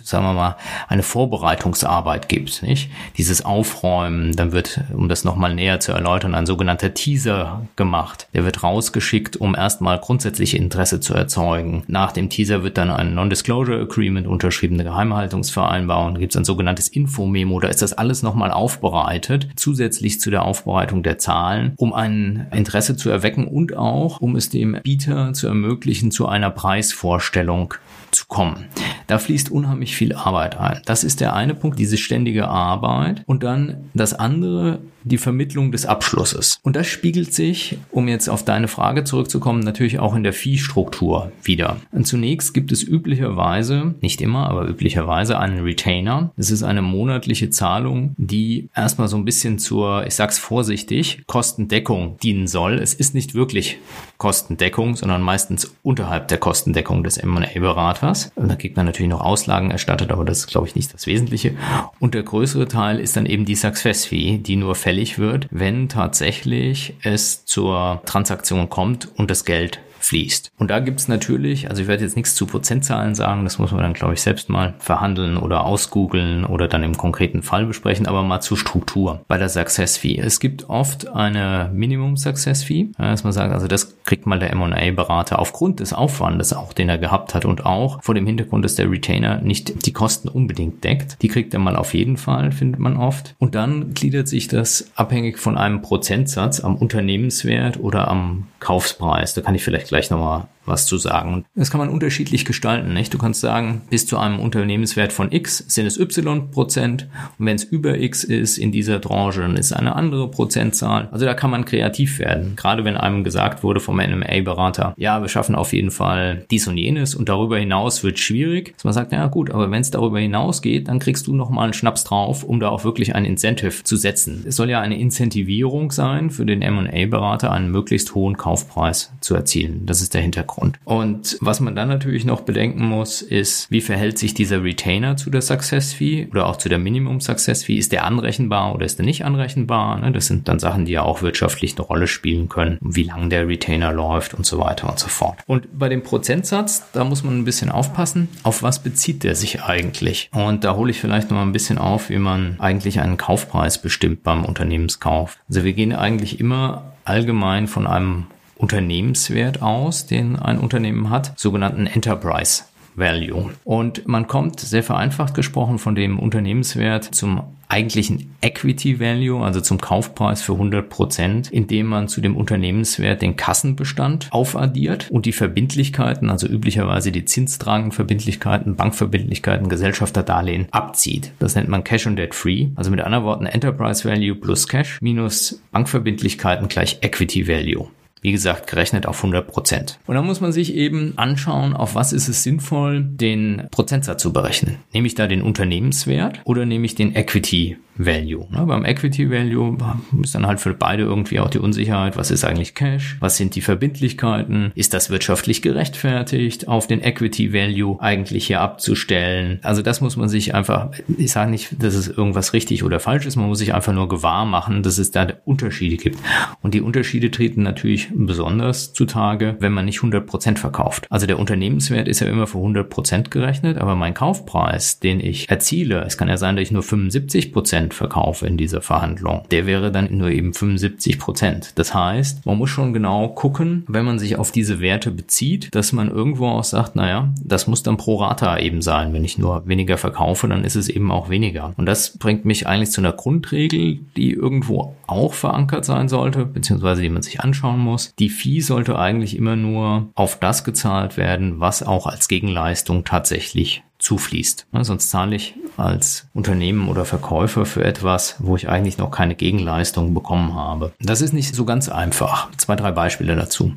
sagen 0.03 0.25
wir 0.25 0.33
mal, 0.33 0.57
eine 0.89 1.03
Vorbereitungsarbeit 1.03 2.29
gibt, 2.29 2.63
nicht? 2.63 2.91
Dieses 3.19 3.45
Aufräumen, 3.45 4.35
dann 4.35 4.53
wird, 4.53 4.81
um 4.95 5.09
das 5.09 5.25
nochmal 5.25 5.55
näher 5.55 5.80
zu 5.81 5.93
erläutern, 5.93 6.35
ein 6.35 6.47
sogenannter 6.47 6.95
Teaser 6.95 7.67
gemacht. 7.77 8.29
Der 8.35 8.45
wird 8.45 8.63
rausgeschickt, 8.63 9.37
um 9.37 9.55
erstmal 9.55 9.99
grundsätzliche 9.99 10.57
Interesse 10.57 11.01
zu 11.01 11.15
erzeugen. 11.15 11.85
Nach 11.87 12.13
dem 12.13 12.29
Teaser 12.29 12.63
wird 12.63 12.79
dann 12.79 12.91
ein 12.91 13.15
Non-Disclosure 13.15 13.81
Agreement 13.81 14.27
unterschrieben, 14.27 14.75
eine 14.75 14.85
Geheimhaltungsvereinbarung. 14.85 16.15
Gibt 16.17 16.33
es 16.33 16.37
ein 16.37 16.45
sogenanntes 16.45 16.89
Infomemo. 16.89 17.61
Da 17.61 17.69
ist 17.69 17.83
das 17.83 17.93
alles 17.93 18.23
nochmal 18.23 18.51
aufbereitet, 18.51 19.49
zusätzlich 19.57 20.21
zu 20.21 20.31
der 20.31 20.45
Aufbereitung 20.45 21.03
der 21.03 21.19
Zahlen, 21.19 21.75
um 21.77 21.93
ein 21.93 22.47
Interesse 22.53 22.97
zu 22.97 23.11
erwecken 23.11 23.47
und 23.47 23.77
auch, 23.77 24.21
um 24.21 24.37
es 24.37 24.51
dem 24.51 24.77
Bieter 24.83 25.33
zu 25.33 25.49
ermöglichen, 25.49 26.11
zu 26.11 26.27
einer 26.27 26.51
Preisvorstellung 26.51 27.75
zu 28.11 28.27
kommen. 28.27 28.67
Da 29.07 29.19
fließt 29.19 29.51
unheimlich 29.51 29.97
viel 29.97 30.15
Arbeit 30.15 30.59
ein. 30.59 30.81
Das 30.85 31.05
ist 31.05 31.21
der 31.21 31.35
eine 31.35 31.55
Punkt, 31.55 31.79
diese 31.79 31.97
ständige 31.97 32.49
Arbeit. 32.49 33.23
Und 33.27 33.43
dann 33.43 33.89
das 33.95 34.15
andere, 34.15 34.81
die 35.05 35.19
Vermittlung 35.19 35.70
des 35.73 35.87
Abschlusses. 35.87 36.59
Und 36.63 36.77
das 36.77 36.87
spiegelt 36.87 37.33
sich, 37.33 37.79
um 37.91 38.09
jetzt 38.09 38.29
auf 38.29 38.45
deine 38.45 38.69
Frage 38.69 39.05
zurückzukommen, 39.05 39.61
natürlich 39.61 39.99
auch 39.99 40.15
in 40.15 40.23
der 40.23 40.33
Viehstruktur 40.33 41.33
wieder. 41.43 41.77
Und 41.93 42.07
zunächst 42.07 42.55
gibt 42.55 42.73
es 42.73 42.83
üblicherweise, 42.83 43.95
nicht 44.01 44.21
immer, 44.21 44.49
aber 44.49 44.69
üblicherweise 44.69 45.39
einen 45.39 45.61
Retainer. 45.61 46.33
Es 46.37 46.51
ist 46.51 46.63
eine 46.63 46.83
monatliche 46.83 47.51
Zahlung, 47.51 48.15
die 48.17 48.69
erstmal 48.75 49.09
so 49.09 49.17
ein 49.17 49.25
bisschen 49.25 49.59
zur, 49.59 50.07
ich 50.07 50.15
sag's 50.15 50.39
vorsichtig, 50.39 51.23
Kostendeckung 51.27 52.17
dienen 52.19 52.47
soll. 52.47 52.75
Es 52.75 52.95
ist 52.95 53.15
nicht 53.15 53.35
wirklich 53.35 53.79
Kostendeckung, 54.19 54.97
sondern 54.97 55.23
meistens 55.23 55.75
unterhalb 55.83 56.29
der 56.29 56.39
Kostendeckung 56.39 57.03
des 57.03 57.17
M&A-Beraters. 57.19 58.33
Da 58.37 58.55
kriegt 58.55 58.77
man 58.77 58.87
natürlich 58.87 59.11
noch 59.11 59.21
Auslagen 59.21 59.71
erstattet, 59.71 60.11
aber 60.11 60.25
das 60.25 60.41
ist, 60.41 60.49
glaube 60.49 60.67
ich, 60.67 60.75
nicht 60.75 60.93
das 60.93 61.07
Wesentliche. 61.07 61.55
Und 61.99 62.15
der 62.15 62.23
größere 62.23 62.69
Teil 62.69 62.99
ist 62.99 63.17
dann 63.17 63.27
eben 63.27 63.45
die 63.45 63.55
Success 63.55 64.05
Fee, 64.05 64.39
die 64.39 64.57
nur 64.57 64.75
fällig 64.75 65.19
wird, 65.19 65.49
wenn 65.61 65.89
tatsächlich 65.89 66.95
es 67.03 67.45
zur 67.45 68.03
Transaktion 68.07 68.69
kommt 68.69 69.09
und 69.17 69.31
das 69.31 69.45
Geld 69.45 69.79
fließt. 70.01 70.53
Und 70.59 70.71
da 70.71 70.81
gibt's 70.81 71.09
natürlich, 71.09 71.71
also 71.71 71.83
ich 71.83 71.89
werde 71.89 72.05
jetzt 72.05 72.17
nichts 72.17 72.35
zu 72.35 72.47
Prozentzahlen 72.47 73.15
sagen, 73.15 73.45
das 73.45 73.59
muss 73.59 73.73
man 73.73 73.83
dann, 73.83 73.93
glaube 73.93 74.15
ich, 74.15 74.23
selbst 74.23 74.49
mal 74.49 74.75
verhandeln 74.79 75.37
oder 75.37 75.65
ausgoogeln 75.65 76.45
oder 76.45 76.69
dann 76.69 76.83
im 76.83 76.97
konkreten 76.97 77.43
Fall 77.43 77.67
besprechen, 77.67 78.07
aber 78.07 78.23
mal 78.23 78.41
zur 78.41 78.57
Struktur 78.57 79.25
bei 79.29 79.39
der 79.39 79.49
Success 79.49 79.97
Fee. 79.97 80.19
Es 80.19 80.41
gibt 80.41 80.69
oft 80.69 81.09
eine 81.09 81.71
Minimum 81.73 82.17
Success 82.17 82.65
Fee, 82.65 82.89
dass 82.99 83.25
man 83.25 83.33
sagt, 83.33 83.53
also 83.53 83.67
das 83.67 83.97
kriegt 84.05 84.27
mal 84.27 84.39
der 84.39 84.51
M&A-Berater 84.51 85.39
aufgrund 85.39 85.81
des 85.81 85.93
Aufwandes 85.93 86.53
auch, 86.53 86.73
den 86.73 86.89
er 86.89 86.99
gehabt 86.99 87.35
hat 87.35 87.45
und 87.45 87.67
auch 87.67 88.03
vor 88.03 88.15
dem 88.15 88.27
Hintergrund, 88.27 88.65
dass 88.65 88.75
der 88.75 88.91
Retainer 88.91 89.41
nicht 89.41 89.87
die 89.87 89.93
Kosten 89.93 90.29
unbedingt 90.29 90.83
deckt. 90.85 91.23
Die 91.23 91.29
kriegt 91.29 91.55
er 91.55 91.61
mal 91.61 91.77
auf 91.77 91.95
jeden 91.95 92.17
Fall, 92.17 92.53
findet 92.53 92.81
man 92.81 92.97
oft. 92.97 93.35
Und 93.39 93.55
dann 93.55 93.95
gliedert 93.95 94.29
sich 94.29 94.49
das 94.49 94.91
abhängig 94.95 95.39
von 95.39 95.57
einem 95.57 95.83
Prozentsatz 95.83 96.61
am 96.61 96.77
Unternehmenswert 96.77 97.79
oder 97.81 98.09
am 98.09 98.47
Kaufspreis. 98.61 99.35
Da 99.35 99.41
kann 99.41 99.55
ich 99.55 99.65
vielleicht 99.65 99.90
gleich 99.91 100.11
nochmal 100.11 100.49
was 100.67 100.87
zu 100.87 100.99
sagen. 100.99 101.45
Das 101.55 101.71
kann 101.71 101.81
man 101.81 101.89
unterschiedlich 101.89 102.45
gestalten. 102.45 102.93
Nicht? 102.93 103.13
Du 103.13 103.19
kannst 103.19 103.41
sagen, 103.41 103.83
bis 103.91 104.07
zu 104.07 104.19
einem 104.19 104.39
Unternehmenswert 104.41 105.13
von 105.13 105.33
X 105.33 105.65
sind 105.69 105.87
es 105.87 105.99
Y 105.99 106.51
Prozent 106.51 107.09
und 107.39 107.47
wenn 107.47 107.57
es 107.57 107.65
über 107.65 107.99
X 107.99 108.25
ist 108.25 108.59
in 108.59 108.73
dieser 108.73 108.99
Branche, 108.99 109.41
dann 109.41 109.57
ist 109.57 109.73
eine 109.73 109.95
andere 109.95 110.31
Prozentzahl. 110.31 111.09
Also 111.11 111.27
da 111.27 111.35
kann 111.35 111.51
man 111.51 111.65
kreativ 111.65 112.19
werden. 112.19 112.55
Gerade 112.57 112.85
wenn 112.85 112.97
einem 112.97 113.25
gesagt 113.25 113.63
wurde 113.63 113.81
vom 113.81 113.97
NMA-Berater, 113.97 114.95
ja, 114.97 115.21
wir 115.21 115.29
schaffen 115.29 115.55
auf 115.55 115.73
jeden 115.73 115.91
Fall 115.91 116.45
dies 116.51 116.67
und 116.69 116.77
jenes 116.77 117.15
und 117.15 117.29
darüber 117.29 117.59
hinaus 117.59 118.05
wird 118.05 118.19
schwierig. 118.19 118.75
Dass 118.75 118.85
man 118.85 118.93
sagt, 118.93 119.13
ja 119.13 119.27
gut, 119.27 119.51
aber 119.51 119.71
wenn 119.71 119.81
es 119.81 119.91
darüber 119.91 120.21
hinaus 120.21 120.63
geht, 120.63 120.89
dann 120.89 120.99
kriegst 120.99 121.27
du 121.27 121.35
nochmal 121.35 121.65
einen 121.65 121.73
Schnaps 121.73 122.05
drauf, 122.05 122.45
um 122.45 122.61
da 122.61 122.69
auch 122.69 122.85
wirklich 122.85 123.15
ein 123.15 123.25
Incentive 123.25 123.83
zu 123.85 123.97
setzen. 123.97 124.45
Es 124.47 124.57
soll 124.57 124.71
ja 124.71 124.81
eine 124.81 124.99
Incentivierung 124.99 125.91
sein 125.91 126.31
für 126.31 126.47
den 126.47 126.63
M&A-Berater, 126.63 127.51
einen 127.51 127.71
möglichst 127.71 128.15
hohen 128.15 128.37
Kaufpreis 128.37 129.13
zu 129.21 129.35
erzielen. 129.35 129.87
Das 129.87 130.03
ist 130.03 130.15
der 130.15 130.23
Hintergrund. 130.23 130.60
Hintergrund. 130.61 130.79
Und 130.85 131.39
was 131.41 131.61
man 131.61 131.75
dann 131.75 131.89
natürlich 131.89 132.25
noch 132.25 132.43
bedenken 132.43 132.85
muss, 132.85 133.23
ist, 133.23 133.71
wie 133.71 133.81
verhält 133.81 134.19
sich 134.19 134.35
dieser 134.35 134.63
Retainer 134.63 135.17
zu 135.17 135.31
der 135.31 135.43
Success 135.43 135.93
Fee 135.93 136.29
oder 136.31 136.47
auch 136.47 136.57
zu 136.57 136.69
der 136.69 136.79
Minimum 136.79 137.21
Success 137.21 137.65
Fee? 137.65 137.77
Ist 137.77 137.93
der 137.93 138.05
anrechenbar 138.05 138.75
oder 138.75 138.87
ist 138.87 138.99
der 138.99 139.07
nicht 139.07 139.25
anrechenbar? 139.25 139.99
Ne, 139.99 140.13
das 140.13 140.27
sind 140.27 140.49
dann 140.49 140.59
Sachen, 140.59 140.85
die 140.85 140.93
ja 140.93 141.03
auch 141.03 141.23
wirtschaftlich 141.23 141.77
eine 141.77 141.87
Rolle 141.87 142.07
spielen 142.07 142.49
können, 142.49 142.79
wie 142.81 143.05
lang 143.05 143.31
der 143.31 143.49
Retainer 143.49 143.93
läuft 143.93 144.35
und 144.35 144.47
so 144.47 144.59
weiter 144.59 144.89
und 144.89 144.99
so 144.99 145.09
fort. 145.09 145.39
Und 145.47 145.79
bei 145.79 145.89
dem 145.89 146.03
Prozentsatz, 146.03 146.91
da 146.93 147.05
muss 147.05 147.25
man 147.25 147.39
ein 147.39 147.45
bisschen 147.45 147.71
aufpassen, 147.71 148.29
auf 148.43 148.63
was 148.63 148.83
bezieht 148.83 149.25
der 149.25 149.35
sich 149.35 149.63
eigentlich? 149.63 150.31
Und 150.33 150.65
da 150.65 150.77
hole 150.77 150.91
ich 150.91 151.01
vielleicht 151.01 151.31
noch 151.31 151.41
ein 151.41 151.53
bisschen 151.53 151.79
auf, 151.79 152.11
wie 152.11 152.19
man 152.19 152.57
eigentlich 152.59 153.01
einen 153.01 153.17
Kaufpreis 153.17 153.81
bestimmt 153.81 154.23
beim 154.23 154.45
Unternehmenskauf. 154.45 155.39
Also 155.49 155.65
wir 155.65 155.73
gehen 155.73 155.95
eigentlich 155.95 156.41
immer 156.41 156.93
allgemein 157.05 157.67
von 157.67 157.87
einem 157.87 158.27
Unternehmenswert 158.61 159.63
aus, 159.63 160.07
den 160.07 160.37
ein 160.37 160.59
Unternehmen 160.59 161.11
hat, 161.11 161.39
sogenannten 161.39 161.87
Enterprise 161.87 162.65
Value. 162.95 163.51
Und 163.65 164.07
man 164.07 164.27
kommt 164.27 164.61
sehr 164.61 164.83
vereinfacht 164.83 165.35
gesprochen 165.35 165.79
von 165.79 165.95
dem 165.95 166.19
Unternehmenswert 166.19 167.05
zum 167.05 167.43
eigentlichen 167.69 168.35
Equity 168.41 168.99
Value, 168.99 169.45
also 169.45 169.61
zum 169.61 169.81
Kaufpreis 169.81 170.43
für 170.43 170.55
100 170.55 170.89
Prozent, 170.89 171.51
indem 171.53 171.87
man 171.87 172.09
zu 172.09 172.21
dem 172.21 172.37
Unternehmenswert 172.37 173.23
den 173.23 173.37
Kassenbestand 173.37 174.29
aufaddiert 174.33 175.09
und 175.11 175.25
die 175.25 175.33
Verbindlichkeiten, 175.33 176.31
also 176.31 176.49
üblicherweise 176.49 177.13
die 177.13 177.25
zinstragenden 177.25 177.93
Verbindlichkeiten, 177.93 178.75
Bankverbindlichkeiten, 178.75 179.69
Gesellschafterdarlehen 179.69 180.67
abzieht. 180.73 181.33
Das 181.39 181.55
nennt 181.55 181.69
man 181.69 181.85
Cash 181.85 182.07
und 182.07 182.17
Debt 182.17 182.35
Free. 182.35 182.69
Also 182.75 182.91
mit 182.91 183.01
anderen 183.01 183.25
Worten 183.25 183.47
Enterprise 183.47 184.07
Value 184.09 184.35
plus 184.35 184.67
Cash 184.67 184.99
minus 185.01 185.63
Bankverbindlichkeiten 185.71 186.69
gleich 186.69 186.99
Equity 187.03 187.47
Value. 187.47 187.87
Wie 188.23 188.33
gesagt, 188.33 188.67
gerechnet 188.67 189.07
auf 189.07 189.19
100 189.19 189.47
Prozent. 189.47 189.99
Und 190.07 190.15
dann 190.15 190.27
muss 190.27 190.41
man 190.41 190.53
sich 190.53 190.75
eben 190.75 191.15
anschauen, 191.17 191.75
auf 191.75 191.95
was 191.95 192.13
ist 192.13 192.29
es 192.29 192.43
sinnvoll, 192.43 193.03
den 193.03 193.69
Prozentsatz 193.71 194.23
zu 194.23 194.33
berechnen. 194.33 194.77
Nehme 194.93 195.07
ich 195.07 195.15
da 195.15 195.27
den 195.27 195.43
Unternehmenswert 195.43 196.41
oder 196.45 196.67
nehme 196.67 196.85
ich 196.87 196.95
den 196.95 197.15
Equity 197.15 197.79
Value. 198.07 198.47
Ne? 198.51 198.65
Beim 198.67 198.85
Equity 198.85 199.31
Value 199.31 199.77
ist 200.23 200.35
dann 200.35 200.47
halt 200.47 200.61
für 200.61 200.75
beide 200.75 201.03
irgendwie 201.03 201.41
auch 201.41 201.51
die 201.51 201.59
Unsicherheit, 201.59 202.17
was 202.17 202.31
ist 202.31 202.45
eigentlich 202.45 202.75
Cash, 202.75 203.17
was 203.21 203.37
sind 203.37 203.55
die 203.55 203.61
Verbindlichkeiten, 203.61 204.73
ist 204.75 204.95
das 204.95 205.11
wirtschaftlich 205.11 205.63
gerechtfertigt, 205.63 206.69
auf 206.69 206.87
den 206.87 207.03
Equity 207.03 207.53
Value 207.53 208.01
eigentlich 208.01 208.47
hier 208.47 208.61
abzustellen. 208.61 209.61
Also 209.63 209.83
das 209.83 210.01
muss 210.01 210.17
man 210.17 210.29
sich 210.29 210.55
einfach, 210.55 210.91
ich 211.19 211.33
sage 211.33 211.51
nicht, 211.51 211.83
dass 211.83 211.95
es 211.95 212.09
irgendwas 212.09 212.53
richtig 212.53 212.85
oder 212.85 213.01
falsch 213.01 213.27
ist, 213.27 213.37
man 213.37 213.47
muss 213.47 213.59
sich 213.59 213.75
einfach 213.75 213.93
nur 213.93 214.09
gewahr 214.09 214.45
machen, 214.45 214.83
dass 214.83 214.99
es 214.99 215.11
da 215.11 215.27
Unterschiede 215.45 215.97
gibt. 215.97 216.19
Und 216.63 216.75
die 216.75 216.81
Unterschiede 216.81 217.31
treten 217.31 217.63
natürlich 217.63 218.09
besonders 218.13 218.93
zutage, 218.93 219.57
wenn 219.61 219.73
man 219.73 219.85
nicht 219.85 220.01
100% 220.01 220.59
verkauft. 220.59 221.07
Also 221.11 221.27
der 221.27 221.39
Unternehmenswert 221.39 222.09
ist 222.09 222.21
ja 222.21 222.27
immer 222.29 222.47
für 222.47 222.59
100% 222.59 223.31
gerechnet, 223.31 223.79
aber 223.79 223.95
mein 223.95 224.15
Kaufpreis, 224.15 225.01
den 225.01 225.21
ich 225.21 225.51
erziele, 225.51 226.05
es 226.07 226.17
kann 226.17 226.29
ja 226.29 226.37
sein, 226.37 226.57
dass 226.57 226.63
ich 226.63 226.71
nur 226.71 226.83
75 226.83 227.53
Prozent 227.53 227.90
verkaufe 227.95 228.47
in 228.47 228.57
dieser 228.57 228.81
Verhandlung. 228.81 229.43
Der 229.51 229.67
wäre 229.67 229.91
dann 229.91 230.09
nur 230.17 230.31
eben 230.31 230.55
75 230.55 231.19
Prozent. 231.19 231.73
Das 231.77 231.95
heißt, 231.95 232.47
man 232.47 232.59
muss 232.59 232.71
schon 232.71 232.93
genau 232.93 233.29
gucken, 233.29 233.85
wenn 233.89 234.05
man 234.05 234.19
sich 234.19 234.37
auf 234.37 234.53
diese 234.53 234.81
Werte 234.81 235.11
bezieht, 235.11 235.75
dass 235.75 235.93
man 235.93 236.11
irgendwo 236.11 236.49
auch 236.49 236.65
sagt, 236.65 236.97
naja, 236.97 237.33
das 237.43 237.67
muss 237.67 237.83
dann 237.83 237.97
pro 237.97 238.17
Rata 238.17 238.59
eben 238.59 238.83
sein. 238.83 239.13
Wenn 239.13 239.25
ich 239.25 239.39
nur 239.39 239.67
weniger 239.67 239.99
verkaufe, 239.99 240.49
dann 240.49 240.65
ist 240.65 240.77
es 240.77 240.89
eben 240.89 241.11
auch 241.11 241.29
weniger. 241.29 241.73
Und 241.77 241.87
das 241.87 242.19
bringt 242.19 242.45
mich 242.45 242.67
eigentlich 242.67 242.91
zu 242.91 243.01
einer 243.01 243.13
Grundregel, 243.13 244.01
die 244.17 244.33
irgendwo 244.33 244.95
auch 245.07 245.35
verankert 245.35 245.85
sein 245.85 246.09
sollte, 246.09 246.47
beziehungsweise 246.47 247.03
die 247.03 247.09
man 247.09 247.23
sich 247.23 247.41
anschauen 247.41 247.81
muss. 247.81 248.15
Die 248.19 248.29
Fee 248.29 248.61
sollte 248.61 248.99
eigentlich 248.99 249.37
immer 249.37 249.57
nur 249.57 250.09
auf 250.15 250.39
das 250.39 250.65
gezahlt 250.65 251.17
werden, 251.17 251.61
was 251.61 251.83
auch 251.83 252.07
als 252.07 252.29
Gegenleistung 252.29 253.05
tatsächlich 253.05 253.83
zufließt. 254.01 254.67
sonst 254.83 255.11
zahle 255.11 255.37
ich 255.37 255.55
als 255.77 256.27
Unternehmen 256.35 256.89
oder 256.89 257.05
Verkäufer 257.05 257.65
für 257.65 257.85
etwas, 257.85 258.37
wo 258.39 258.57
ich 258.57 258.69
eigentlich 258.69 258.99
noch 258.99 259.11
keine 259.11 259.35
Gegenleistung 259.35 260.15
bekommen 260.15 260.55
habe. 260.55 260.93
Das 261.01 261.21
ist 261.21 261.33
nicht 261.33 261.55
so 261.55 261.65
ganz 261.65 261.89
einfach. 261.89 262.51
Zwei, 262.57 262.77
drei 262.77 262.91
Beispiele 262.91 263.37
dazu. 263.37 263.73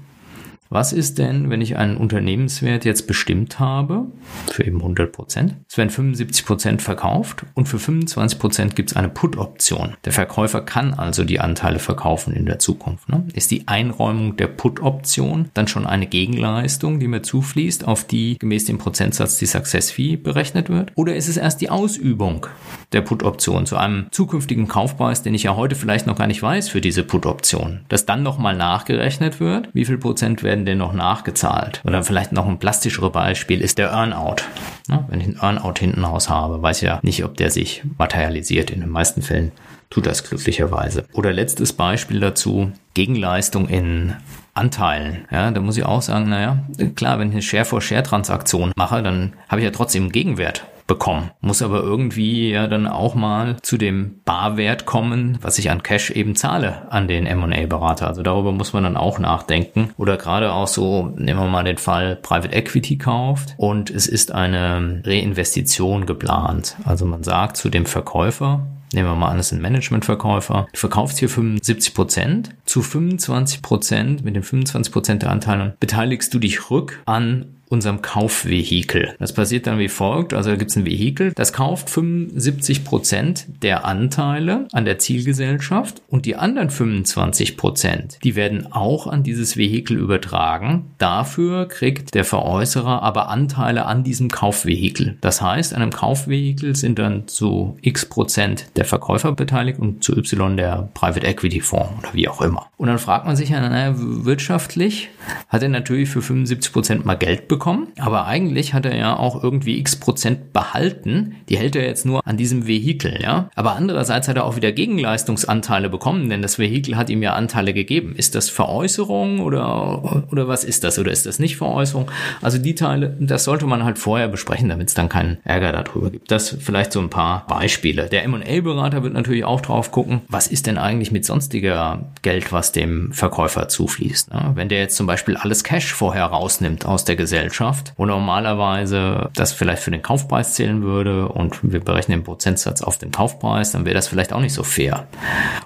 Was 0.74 0.92
ist 0.92 1.20
denn, 1.20 1.52
wenn 1.52 1.62
ich 1.62 1.78
einen 1.78 1.98
Unternehmenswert 1.98 2.84
jetzt 2.84 3.06
bestimmt 3.06 3.60
habe, 3.60 4.08
für 4.52 4.66
eben 4.66 4.78
100 4.78 5.12
Prozent? 5.12 5.56
Es 5.70 5.78
werden 5.78 5.92
75 5.92 6.48
Prozent 6.48 6.82
verkauft 6.82 7.46
und 7.54 7.70
für 7.70 7.78
25 7.78 8.40
Prozent 8.40 8.76
gibt 8.76 8.90
es 8.90 8.98
eine 8.98 9.10
Put-Option. 9.10 9.96
Der 10.04 10.14
Verkäufer 10.14 10.62
kann 10.62 10.96
also 10.96 11.26
die 11.26 11.40
Anteile 11.40 11.78
verkaufen 11.78 12.34
in 12.34 12.48
der 12.48 12.58
Zukunft. 12.58 13.08
Ne? 13.08 13.24
Ist 13.36 13.52
die 13.52 13.68
Einräumung 13.68 14.36
der 14.36 14.48
Put-Option 14.48 15.52
dann 15.54 15.68
schon 15.68 15.86
eine 15.86 16.08
Gegenleistung, 16.08 17.00
die 17.00 17.08
mir 17.08 17.22
zufließt, 17.22 17.88
auf 17.88 18.06
die 18.06 18.40
gemäß 18.40 18.66
dem 18.66 18.80
Prozentsatz 18.80 19.38
die 19.38 19.46
Success 19.46 19.92
Fee 19.92 20.16
berechnet 20.16 20.70
wird? 20.70 20.92
Oder 20.96 21.16
ist 21.16 21.28
es 21.28 21.38
erst 21.38 21.62
die 21.62 21.70
Ausübung 21.70 22.48
der 22.94 23.02
Put-Option 23.02 23.68
zu 23.68 23.78
einem 23.78 24.08
zukünftigen 24.10 24.68
Kaufpreis, 24.68 25.22
den 25.22 25.36
ich 25.36 25.44
ja 25.44 25.56
heute 25.56 25.76
vielleicht 25.76 26.08
noch 26.08 26.18
gar 26.18 26.26
nicht 26.26 26.42
weiß 26.42 26.70
für 26.70 26.82
diese 26.82 27.04
Put-Option, 27.04 27.82
dass 27.90 28.08
dann 28.08 28.24
nochmal 28.24 28.56
nachgerechnet 28.56 29.40
wird, 29.40 29.70
wie 29.74 29.86
viel 29.86 30.00
Prozent 30.00 30.42
werden 30.42 30.63
denn 30.66 30.78
noch 30.78 30.94
nachgezahlt? 30.94 31.82
Oder 31.86 32.04
vielleicht 32.04 32.32
noch 32.32 32.48
ein 32.48 32.60
plastischere 32.60 33.10
Beispiel 33.10 33.62
ist 33.62 33.78
der 33.78 33.90
Earnout. 33.92 34.44
Ja, 34.90 35.06
wenn 35.10 35.22
ich 35.22 35.28
einen 35.28 35.40
Earnout 35.40 35.80
hinten 35.80 36.04
raus 36.04 36.30
habe, 36.30 36.62
weiß 36.62 36.82
ich 36.82 36.88
ja 36.88 37.00
nicht, 37.04 37.24
ob 37.24 37.38
der 37.38 37.50
sich 37.50 37.84
materialisiert. 37.98 38.72
In 38.72 38.82
den 38.82 38.90
meisten 38.90 39.22
Fällen 39.22 39.52
tut 39.90 40.06
das 40.06 40.24
glücklicherweise. 40.24 41.06
Oder 41.14 41.32
letztes 41.32 41.74
Beispiel 41.74 42.20
dazu, 42.20 42.72
Gegenleistung 42.94 43.70
in 43.70 44.16
Anteilen. 44.54 45.26
Ja, 45.32 45.52
da 45.52 45.62
muss 45.62 45.78
ich 45.78 45.86
auch 45.86 46.02
sagen, 46.02 46.30
naja, 46.30 46.64
klar, 46.96 47.20
wenn 47.20 47.30
ich 47.30 47.34
eine 47.34 47.42
Share-for-Share-Transaktion 47.42 48.74
mache, 48.76 49.02
dann 49.02 49.34
habe 49.50 49.62
ich 49.62 49.66
ja 49.66 49.72
trotzdem 49.72 50.04
einen 50.04 50.12
Gegenwert 50.12 50.66
bekommen. 50.88 51.32
Muss 51.42 51.62
aber 51.62 51.82
irgendwie 51.82 52.52
ja 52.52 52.68
dann 52.68 52.88
auch 52.88 53.16
mal 53.16 53.58
zu 53.62 53.78
dem 53.78 54.22
Barwert 54.26 54.86
kommen, 54.86 55.38
was 55.42 55.60
ich 55.60 55.72
an 55.72 55.84
Cash 55.84 56.12
eben 56.12 56.36
zahle 56.36 56.92
an 56.92 57.08
den 57.08 57.26
M&A-Berater. 57.26 58.08
Also 58.08 58.24
darüber 58.24 58.52
muss 58.52 58.74
man 58.74 58.84
dann 58.84 58.98
auch 58.98 59.20
nachdenken. 59.20 59.94
Oder 59.98 60.18
gerade 60.18 60.54
auch 60.54 60.68
so, 60.68 61.14
nehmen 61.16 61.40
wir 61.40 61.48
mal 61.48 61.64
den 61.64 61.78
Fall 61.78 62.16
Private 62.16 62.56
Equity 62.56 62.98
kauft 62.98 63.56
und 63.58 63.90
es 63.90 64.08
ist 64.08 64.32
eine 64.32 65.02
Reinvestition 65.06 66.06
geplant. 66.06 66.76
Also 66.86 67.06
man 67.06 67.24
sagt 67.24 67.58
zu 67.58 67.70
dem 67.70 67.86
Verkäufer, 67.86 68.66
Nehmen 68.94 69.10
wir 69.10 69.16
mal 69.16 69.30
an, 69.30 69.40
es 69.40 69.50
sind 69.50 69.60
Managementverkäufer. 69.60 70.68
Du 70.72 70.80
verkaufst 70.80 71.18
hier 71.18 71.28
75 71.28 71.96
Prozent. 71.96 72.52
Zu 72.66 72.84
25 72.84 73.64
Prozent, 73.64 74.24
mit 74.24 74.36
den 74.36 74.44
25 74.44 74.94
Prozent 74.94 75.24
der 75.24 75.32
Anteile, 75.32 75.76
beteiligst 75.80 76.32
du 76.32 76.38
dich 76.38 76.70
rück 76.70 77.02
an 77.08 77.56
unserem 77.74 78.02
Kaufvehikel. 78.02 79.16
Das 79.20 79.34
passiert 79.34 79.68
dann 79.68 79.80
wie 79.80 79.90
folgt. 79.90 80.34
Also 80.34 80.52
da 80.52 80.56
gibt 80.56 80.72
es 80.72 80.78
ein 80.78 80.86
Vehikel, 80.86 81.34
das 81.34 81.52
kauft 81.52 81.90
75 81.90 82.86
Prozent 82.86 83.48
der 83.62 83.86
Anteile 83.86 84.68
an 84.72 84.86
der 84.86 85.00
Zielgesellschaft 85.00 86.02
und 86.08 86.26
die 86.26 86.36
anderen 86.36 86.70
25 86.70 87.58
Prozent, 87.58 88.20
die 88.24 88.36
werden 88.36 88.72
auch 88.72 89.08
an 89.08 89.24
dieses 89.24 89.58
Vehikel 89.58 89.98
übertragen. 89.98 90.92
Dafür 91.00 91.68
kriegt 91.68 92.14
der 92.14 92.26
Veräußerer 92.26 93.02
aber 93.02 93.30
Anteile 93.30 93.86
an 93.86 94.04
diesem 94.04 94.30
Kaufvehikel. 94.30 95.18
Das 95.22 95.42
heißt, 95.42 95.74
an 95.74 95.82
einem 95.82 95.92
Kaufvehikel 95.92 96.76
sind 96.76 97.00
dann 97.00 97.28
zu 97.28 97.78
x 97.82 98.06
Prozent 98.06 98.68
der 98.76 98.86
Verkäufer 98.86 99.32
beteiligt 99.32 99.80
und 99.80 100.04
zu 100.04 100.16
y 100.16 100.56
der 100.58 100.90
Private 100.94 101.26
Equity 101.26 101.60
Fonds 101.60 101.92
oder 102.00 102.14
wie 102.14 102.28
auch 102.28 102.42
immer. 102.42 102.68
Und 102.78 102.88
dann 102.88 103.00
fragt 103.00 103.26
man 103.26 103.36
sich 103.36 103.50
ja, 103.50 103.68
naja, 103.68 103.96
wirtschaftlich 103.98 105.10
hat 105.50 105.64
er 105.64 105.70
natürlich 105.70 106.10
für 106.10 106.22
75 106.22 106.72
Prozent 106.72 107.06
mal 107.06 107.16
Geld 107.16 107.48
bekommen 107.48 107.63
bekommen, 107.64 107.94
aber 107.98 108.26
eigentlich 108.26 108.74
hat 108.74 108.86
er 108.86 108.94
ja 108.98 109.16
auch 109.16 109.42
irgendwie 109.42 109.80
x 109.80 109.96
Prozent 109.96 110.52
behalten. 110.52 111.36
Die 111.48 111.58
hält 111.58 111.78
er 111.78 111.86
jetzt 111.86 112.06
nur 112.06 112.20
an 112.28 112.36
diesem 112.36 112.68
Vehikel, 112.68 113.22
ja. 113.24 113.50
Aber 113.56 113.78
andererseits 113.78 114.28
hat 114.28 114.36
er 114.36 114.44
auch 114.44 114.58
wieder 114.58 114.74
Gegenleistungsanteile 114.74 115.90
bekommen, 115.90 116.30
denn 116.30 116.42
das 116.42 116.60
Vehikel 116.60 116.98
hat 116.98 117.10
ihm 117.10 117.24
ja 117.24 117.36
Anteile 117.36 117.74
gegeben. 117.74 118.16
Ist 118.18 118.36
das 118.36 118.50
Veräußerung 118.50 119.40
oder, 119.40 120.26
oder 120.30 120.50
was 120.50 120.66
ist 120.66 120.84
das? 120.84 121.00
Oder 121.00 121.14
ist 121.14 121.26
das 121.26 121.40
nicht 121.40 121.56
Veräußerung? 121.56 122.12
Also 122.42 122.58
die 122.58 122.76
Teile, 122.76 123.16
das 123.22 123.46
sollte 123.46 123.66
man 123.66 123.86
halt 123.86 123.98
vorher 123.98 124.28
besprechen, 124.28 124.68
damit 124.68 124.90
es 124.90 124.94
dann 124.94 125.08
keinen 125.08 125.38
Ärger 125.46 125.72
darüber 125.72 126.10
gibt. 126.10 126.30
Das 126.32 126.58
vielleicht 126.60 126.92
so 126.92 127.00
ein 127.00 127.10
paar 127.10 127.48
Beispiele. 127.48 128.10
Der 128.10 128.26
M&A-Berater 128.26 129.04
wird 129.04 129.14
natürlich 129.14 129.46
auch 129.46 129.62
drauf 129.62 129.92
gucken, 129.92 130.20
was 130.28 130.48
ist 130.48 130.68
denn 130.68 130.78
eigentlich 130.78 131.14
mit 131.14 131.24
sonstiger 131.24 132.12
Geld, 132.24 132.52
was 132.52 132.74
dem 132.74 133.14
Verkäufer 133.14 133.70
zufließt. 133.70 134.34
Ne? 134.34 134.52
Wenn 134.56 134.68
der 134.68 134.80
jetzt 134.80 134.98
zum 134.98 135.08
Beispiel 135.08 135.38
alles 135.38 135.64
Cash 135.64 135.94
vorher 135.94 136.26
rausnimmt 136.26 136.86
aus 136.86 137.06
der 137.06 137.16
Gesellschaft, 137.16 137.43
Gesellschaft, 137.44 137.94
wo 137.98 138.06
normalerweise 138.06 139.30
das 139.36 139.52
vielleicht 139.52 139.84
für 139.84 139.92
den 139.92 140.02
Kaufpreis 140.02 140.54
zählen 140.54 140.82
würde 140.82 141.28
und 141.28 141.60
wir 141.62 141.82
berechnen 141.82 142.20
den 142.20 142.24
Prozentsatz 142.24 142.82
auf 142.82 142.98
den 142.98 143.12
Kaufpreis, 143.12 143.72
dann 143.72 143.86
wäre 143.86 143.96
das 143.96 144.08
vielleicht 144.08 144.32
auch 144.32 144.40
nicht 144.40 144.54
so 144.54 144.64
fair. 144.64 145.08